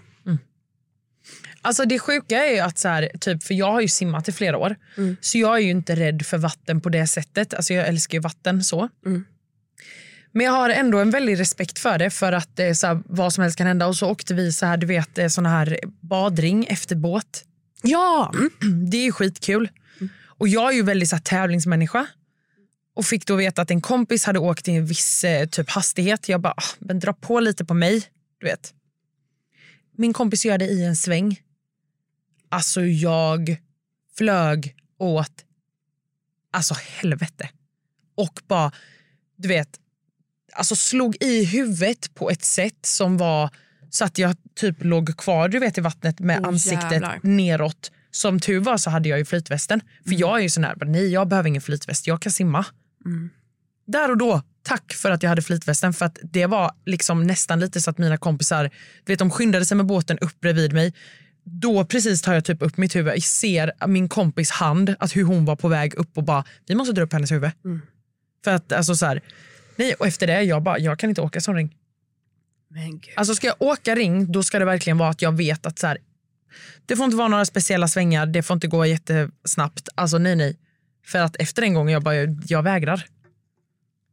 Alltså 1.62 1.86
det 1.86 2.00
sjuka 2.00 2.46
är 2.46 2.54
ju 2.54 2.60
att 2.60 2.78
så 2.78 2.88
här, 2.88 3.12
typ, 3.20 3.44
för 3.44 3.54
jag 3.54 3.72
har 3.72 3.82
ju 3.82 3.88
simmat 3.88 4.30
i 4.30 4.32
flera 4.32 4.58
år. 4.58 4.76
Mm. 4.98 5.18
Så 5.22 5.38
jag 5.38 5.56
är 5.56 5.62
ju 5.62 5.72
inte 5.72 5.96
rädd 5.96 6.26
för 6.26 6.38
vatten 6.38 6.82
på 6.82 6.90
det 6.90 7.08
sättet. 7.08 7.54
Alltså 7.54 7.74
jag 7.74 7.88
älskar 7.88 8.18
ju 8.18 8.22
vatten 8.22 8.64
så. 8.64 8.90
Mm. 9.06 9.26
Men 10.32 10.46
jag 10.46 10.54
har 10.54 10.70
ändå 10.70 11.00
en 11.00 11.12
väldig 11.12 11.40
respekt 11.40 11.80
för 11.80 11.98
det 11.98 12.10
för 12.10 12.32
att 12.32 12.56
det 12.56 12.64
är 12.64 12.74
så 12.74 12.88
här, 12.88 13.02
vad 13.06 13.34
som 13.34 13.42
helst 13.42 13.58
kan 13.58 13.68
hända. 13.68 13.88
Och 13.88 13.96
så 13.96 14.10
åkte 14.10 14.34
vi 14.34 14.52
så 14.52 14.66
här, 14.66 14.78
du 14.78 14.88
vet, 14.88 15.18
eh, 15.18 15.28
såna 15.28 15.50
här 15.50 15.80
badring 16.02 16.66
efter 16.66 16.96
båt. 16.96 17.44
Ja! 17.82 18.34
Mm. 18.34 18.90
Det 18.90 18.98
är 18.98 19.04
ju 19.04 19.12
skitkul. 19.12 19.70
Och 20.38 20.48
jag 20.48 20.72
är 20.72 20.76
ju 20.76 20.84
väldigt 20.84 21.10
så 21.10 21.16
här, 21.16 21.24
tävlingsmänniska. 21.24 22.08
Och 22.96 23.06
fick 23.06 23.26
då 23.26 23.36
veta 23.36 23.62
att 23.62 23.72
en 23.72 23.82
kompis 23.82 24.26
hade 24.26 24.40
åkt 24.40 24.68
i 24.68 24.72
en 24.72 24.86
viss 24.86 25.24
eh, 25.24 25.48
typ 25.48 25.70
hastighet. 25.70 26.30
Jag 26.30 26.42
bara, 26.42 26.54
ah, 26.58 26.76
men 26.80 27.00
dra 27.00 27.14
på 27.14 27.40
lite 27.40 27.66
på 27.66 27.74
mig. 27.74 28.04
Du 28.40 28.48
vet. 28.48 28.74
Min 29.98 30.14
kompis 30.14 30.46
gör 30.46 30.58
det 30.58 30.68
i 30.68 30.86
en 30.86 30.96
sväng. 30.96 31.42
Alltså 32.50 32.82
jag 32.86 33.58
flög 34.18 34.76
åt 34.98 35.46
alltså 36.52 36.74
helvete. 36.74 37.50
Och 38.16 38.40
bara, 38.48 38.72
du 39.36 39.48
vet, 39.48 39.80
alltså 40.54 40.76
slog 40.76 41.18
i 41.24 41.46
huvudet 41.46 42.16
på 42.16 42.30
ett 42.30 42.44
sätt 42.44 42.86
som 42.86 43.18
var 43.18 43.50
så 43.90 44.06
att 44.06 44.18
jag 44.18 44.36
typ 44.56 44.84
låg 44.84 45.18
kvar 45.18 45.50
du 45.50 45.60
vet, 45.60 45.78
i 45.78 45.82
vattnet 45.82 46.20
med 46.20 46.40
Åh, 46.42 46.48
ansiktet 46.48 46.92
jävlar. 46.92 47.20
neråt. 47.24 47.92
Som 48.12 48.40
tur 48.40 48.60
var 48.60 48.78
så 48.78 48.90
hade 48.90 49.10
jag 49.10 49.20
ju 49.20 49.26
flytvästen. 49.26 49.82
För 50.04 50.20
jag 50.20 50.38
är 50.38 50.42
ju 50.42 50.50
sån 50.50 50.64
här, 50.64 50.76
nej 50.86 51.08
jag 51.08 51.28
behöver 51.28 51.48
ingen 51.50 51.62
flytväst, 51.62 52.08
jag 52.08 52.22
kan 52.22 52.32
simma. 52.32 52.66
Mm. 53.06 53.30
där 53.86 54.12
och 54.12 54.18
då, 54.18 54.42
tack 54.66 54.94
för 54.94 55.12
att 55.12 55.24
jag 55.24 55.30
hade 55.30 55.42
flytvästen 55.42 55.94
för 55.94 56.06
att 56.06 56.20
det 56.24 56.46
var 56.46 56.72
liksom 56.86 57.28
nästan 57.28 57.60
lite 57.60 57.82
så 57.82 57.90
att 57.90 57.98
mina 57.98 58.18
kompisar, 58.18 58.64
du 59.06 59.14
vet 59.14 59.20
de 59.20 59.32
skyndade 59.32 59.66
sig 59.66 59.78
med 59.78 59.86
båten 59.86 60.18
upp 60.20 60.40
bredvid 60.40 60.74
mig. 60.74 60.94
Då 61.44 61.86
precis 61.86 62.22
tar 62.22 62.34
jag 62.34 62.46
typ 62.46 62.62
upp 62.62 62.78
mitt 62.78 62.96
huvud, 62.96 63.14
jag 63.14 63.24
ser 63.24 63.88
min 63.88 64.10
kompis 64.10 64.52
hand, 64.52 64.96
att 65.00 65.16
hur 65.16 65.24
hon 65.24 65.46
var 65.46 65.56
på 65.56 65.68
väg 65.68 65.94
upp 65.94 66.18
och 66.18 66.24
bara, 66.24 66.44
vi 66.68 66.76
måste 66.76 66.94
dra 66.94 67.02
upp 67.02 67.14
hennes 67.14 67.32
huvud. 67.32 67.52
För 68.44 68.52
att 68.52 68.72
alltså 68.72 68.96
så 68.96 69.06
här, 69.06 69.22
nej 69.76 69.94
och 69.94 70.08
efter 70.08 70.28
det, 70.28 70.42
jag 70.42 70.64
bara, 70.64 70.80
jag 70.80 71.00
kan 71.00 71.10
inte 71.10 71.22
åka 71.22 71.42
sån 71.42 71.56
ring. 71.56 71.76
Men 72.70 72.92
gud. 72.92 73.14
Alltså 73.16 73.36
ska 73.36 73.48
jag 73.48 73.62
åka 73.62 73.96
ring, 73.96 74.32
då 74.32 74.44
ska 74.44 74.60
det 74.60 74.66
verkligen 74.66 74.98
vara 74.98 75.10
att 75.10 75.22
jag 75.22 75.38
vet 75.38 75.66
att 75.66 75.80
så 75.80 75.88
här, 75.88 75.98
det 76.86 76.96
får 76.96 77.06
inte 77.06 77.18
vara 77.18 77.28
några 77.28 77.46
speciella 77.46 77.88
svängar, 77.88 78.26
det 78.26 78.44
får 78.44 78.54
inte 78.54 78.68
gå 78.68 78.86
jättesnabbt. 78.86 79.90
Alltså 79.96 80.18
nej, 80.18 80.36
nej. 80.36 80.58
För 81.06 81.20
att 81.20 81.36
efter 81.36 81.62
en 81.62 81.74
gång 81.74 81.90
jag 81.90 82.04
bara, 82.04 82.16
jag 82.48 82.64
vägrar. 82.64 83.06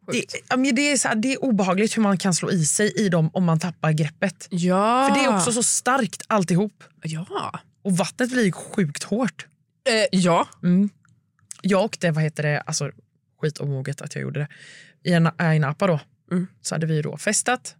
Det, 0.06 0.72
det, 0.72 0.92
är 0.92 0.96
så 0.96 1.08
här, 1.08 1.14
det 1.14 1.32
är 1.32 1.44
obehagligt 1.44 1.96
hur 1.96 2.02
man 2.02 2.18
kan 2.18 2.34
slå 2.34 2.50
i 2.50 2.64
sig 2.64 2.92
i 2.96 3.08
dem 3.08 3.30
om 3.32 3.44
man 3.44 3.60
tappar 3.60 3.92
greppet. 3.92 4.48
Ja. 4.50 5.08
För 5.08 5.18
det 5.18 5.24
är 5.24 5.36
också 5.36 5.52
så 5.52 5.62
starkt 5.62 6.22
alltihop. 6.26 6.84
Ja. 7.02 7.60
Och 7.82 7.96
vattnet 7.96 8.30
blir 8.30 8.52
sjukt 8.52 9.02
hårt. 9.02 9.46
Eh, 9.88 10.18
ja. 10.20 10.48
Mm. 10.62 10.90
Jag 11.62 11.84
åkte, 11.84 12.10
vad 12.10 12.24
heter 12.24 12.42
det, 12.42 12.60
alltså 12.60 12.90
skitomoget 13.40 14.00
att 14.02 14.14
jag 14.14 14.22
gjorde 14.22 14.40
det, 14.40 14.48
i 15.10 15.12
en, 15.12 15.26
i 15.26 15.30
en 15.38 15.60
Napa 15.60 15.86
då. 15.86 16.00
Mm. 16.30 16.46
Så 16.62 16.74
hade 16.74 16.86
vi 16.86 17.02
då 17.02 17.16
festat. 17.16 17.76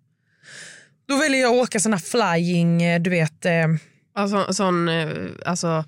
Då 1.07 1.17
ville 1.17 1.37
jag 1.37 1.53
åka 1.53 1.81
sån 1.81 1.93
här 1.93 2.01
flying, 2.01 2.83
eh, 2.83 3.01
du 3.01 3.11
vet, 3.11 3.45
eh, 3.45 3.67
Alltså, 4.15 4.55
sån, 4.55 4.89
eh, 4.89 5.09
alltså... 5.47 5.67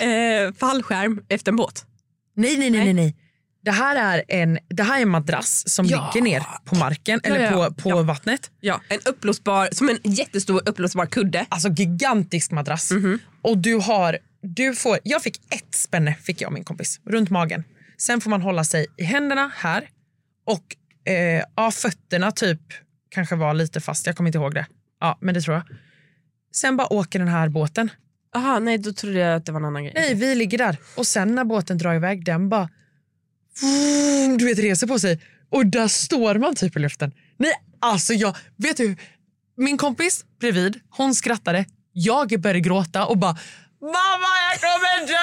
eh, 0.00 0.52
fallskärm 0.58 1.24
efter 1.28 1.52
en 1.52 1.56
båt. 1.56 1.86
nej, 2.34 2.58
nej, 2.58 2.70
nej, 2.70 2.84
nej, 2.84 2.94
nej. 2.94 3.16
Det 3.64 3.70
här 3.70 3.96
är 3.96 4.24
en, 4.28 4.58
det 4.68 4.82
här 4.82 4.98
är 4.98 5.02
en 5.02 5.08
madrass 5.08 5.68
som 5.68 5.86
Ja. 5.86 6.10
ligger 6.14 6.24
ner 6.24 6.42
på 6.64 6.74
marken, 6.74 7.20
eller 7.24 7.40
ja, 7.40 7.50
ja. 7.50 7.70
på, 7.76 7.90
på 7.90 8.02
vattnet. 8.02 8.50
Ja, 8.60 8.80
en 8.88 8.98
uppblåsbar, 9.04 9.68
som 9.72 9.88
en 9.88 9.98
jättestor 10.02 10.62
uppblåsbar 10.68 11.06
kudde. 11.06 11.46
Alltså 11.48 11.68
gigantisk 11.68 12.50
madrass. 12.50 12.90
Mhm. 12.90 13.18
Och 13.42 13.58
du 13.58 13.74
har, 13.74 14.18
du 14.42 14.74
får, 14.74 14.98
jag 15.04 15.22
fick 15.22 15.36
ett 15.54 15.74
spänne, 15.74 16.14
fick 16.14 16.40
jag 16.40 16.52
min 16.52 16.64
kompis, 16.64 17.00
runt 17.04 17.30
magen. 17.30 17.64
Sen 17.98 18.20
får 18.20 18.30
man 18.30 18.42
hålla 18.42 18.64
sig 18.64 18.86
i 18.96 19.04
händerna 19.04 19.50
här 19.56 19.88
och 20.46 20.76
eh, 21.12 21.42
ja, 21.56 21.70
fötterna 21.70 22.30
typ 22.32 22.60
kanske 23.10 23.36
var 23.36 23.54
lite 23.54 23.80
fast, 23.80 24.06
jag 24.06 24.16
kommer 24.16 24.28
inte 24.28 24.38
ihåg 24.38 24.54
det. 24.54 24.66
Ja, 25.00 25.18
men 25.20 25.34
det 25.34 25.40
tror 25.40 25.54
jag. 25.56 25.64
Sen 26.54 26.76
bara 26.76 26.92
åker 26.92 27.18
den 27.18 27.28
här 27.28 27.48
båten. 27.48 27.90
Aha, 28.36 28.58
nej, 28.58 28.78
då 28.78 28.92
trodde 28.92 29.18
jag 29.18 29.36
att 29.36 29.46
det 29.46 29.52
var 29.52 29.60
en 29.60 29.64
annan 29.64 29.84
grej. 29.84 29.92
Nej, 29.96 30.14
vi 30.14 30.34
ligger 30.34 30.58
där. 30.58 30.76
Och 30.96 31.06
sen 31.06 31.34
när 31.34 31.44
båten 31.44 31.78
drar 31.78 31.94
iväg, 31.94 32.24
den 32.24 32.48
bara 32.48 32.68
du 34.38 34.44
vet, 34.44 34.58
reser 34.58 34.86
på 34.86 34.98
sig. 34.98 35.20
Och 35.50 35.66
där 35.66 35.88
står 35.88 36.34
man 36.34 36.54
typ 36.54 36.76
i 36.76 36.78
luften. 36.78 37.12
Nej, 37.36 37.52
alltså 37.80 38.12
jag, 38.12 38.36
vet 38.56 38.76
du, 38.76 38.96
min 39.56 39.78
kompis 39.78 40.24
bredvid, 40.40 40.80
hon 40.90 41.14
skrattade. 41.14 41.64
Jag 41.92 42.40
började 42.40 42.60
gråta 42.60 43.06
och 43.06 43.18
bara 43.18 43.38
Mamma, 43.80 44.28
jag 44.50 44.60
kommer 44.60 45.06
dö! 45.06 45.14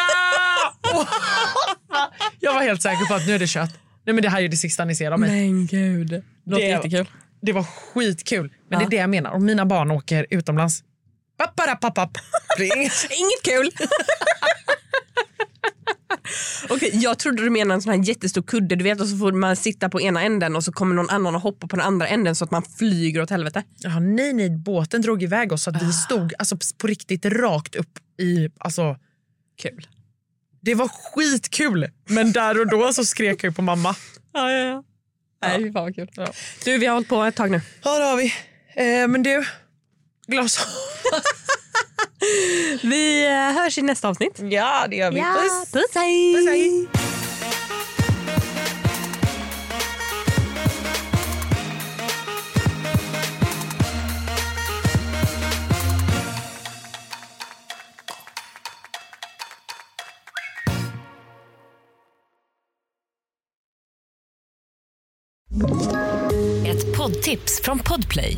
Jag 2.40 2.54
var 2.54 2.62
helt 2.62 2.82
säker 2.82 3.06
på 3.06 3.14
att 3.14 3.28
nu 3.28 3.36
är 3.36 3.40
det 3.40 3.48
kört. 3.50 3.70
Nej, 4.06 4.14
men 4.14 4.22
det 4.24 4.30
här 4.30 4.42
är 4.42 4.48
det 4.48 4.58
sista 4.58 4.86
ni 4.86 4.96
ser 4.96 5.12
av 5.12 5.20
mig. 5.20 5.30
Men 5.30 5.68
gud. 5.68 6.08
Det 6.10 6.24
låter 6.46 6.64
Det- 6.64 6.70
jättekul. 6.70 7.10
Det 7.42 7.52
var 7.54 7.64
skitkul. 7.64 8.54
Men 8.70 8.80
Ja. 8.80 8.80
det 8.80 8.86
är 8.86 8.90
det 8.90 8.96
jag 9.02 9.10
menar. 9.10 9.32
Om 9.32 9.46
mina 9.46 9.66
barn 9.66 9.92
åker 9.92 10.28
utomlands. 10.30 10.84
Inget 13.10 13.44
kul. 13.44 13.72
Okej, 16.70 16.90
jag 16.94 17.20
trodde 17.20 17.44
du 17.44 17.50
menade 17.50 17.74
en 17.74 17.82
sån 17.82 17.94
här 17.94 18.04
jättestor 18.04 18.42
kudde 18.42 18.76
du 18.76 18.84
vet 18.84 19.02
och 19.02 19.08
så 19.08 19.18
får 19.18 19.32
man 19.32 19.56
sitta 19.56 19.90
på 19.90 20.02
ena 20.02 20.22
änden 20.24 20.56
och 20.56 20.64
så 20.64 20.72
kommer 20.72 20.96
någon 20.96 21.10
annan 21.10 21.36
och 21.36 21.42
hoppa 21.42 21.68
på 21.68 21.76
den 21.76 21.86
andra 21.86 22.08
änden 22.08 22.36
så 22.36 22.46
att 22.46 22.52
man 22.52 22.64
flyger 22.64 23.22
åt 23.22 23.30
helvete. 23.30 23.64
Ja, 23.78 24.00
nej, 24.00 24.34
nej, 24.34 24.50
båten 24.50 25.02
drog 25.02 25.24
iväg 25.24 25.52
oss 25.52 25.64
så 25.64 25.70
att 25.70 25.84
vi 25.84 25.94
stod 25.94 26.34
alltså, 26.40 26.58
på 26.78 26.88
riktigt 26.88 27.26
rakt 27.26 27.76
upp 27.76 28.00
i... 28.20 28.50
Alltså, 28.58 28.98
Kul. 29.62 29.88
det 30.62 30.76
var 30.76 30.88
skitkul, 30.88 31.90
men 32.08 32.32
där 32.32 32.60
och 32.60 32.70
då 32.70 32.94
så 32.94 33.06
skrek 33.06 33.44
jag 33.44 33.56
på 33.56 33.62
mamma. 33.62 33.96
Ja, 34.34 34.52
ja, 34.52 34.58
ja. 34.66 34.84
Nej, 35.42 35.58
fy 35.58 35.72
fan 35.72 35.84
vad 35.84 35.96
kul. 35.96 36.10
Du, 36.66 36.78
vi 36.78 36.86
har 36.86 36.94
hållit 36.94 37.10
på 37.10 37.24
ett 37.24 37.36
tag 37.36 37.52
nu. 37.52 37.62
Ja, 37.84 38.00
det 38.00 38.06
har 38.06 38.18
vi. 38.18 38.34
Eh, 38.76 39.08
men 39.08 39.24
du, 39.24 39.46
glas. 40.32 40.60
Vi 42.84 43.26
eh, 43.26 43.32
hörs 43.34 43.78
i 43.78 43.82
nästa 43.82 44.10
avsnitt. 44.10 44.40
ja, 44.40 44.88
det 44.90 44.96
gör 44.96 45.12
vi. 45.12 45.22
Puss. 45.22 45.72
puss 45.72 45.96
hej! 45.96 46.36
Puss, 46.36 46.48
hej. 46.48 46.88
Ett 66.66 66.98
poddtips 66.98 67.62
från 67.64 67.80
Podplay. 67.80 68.38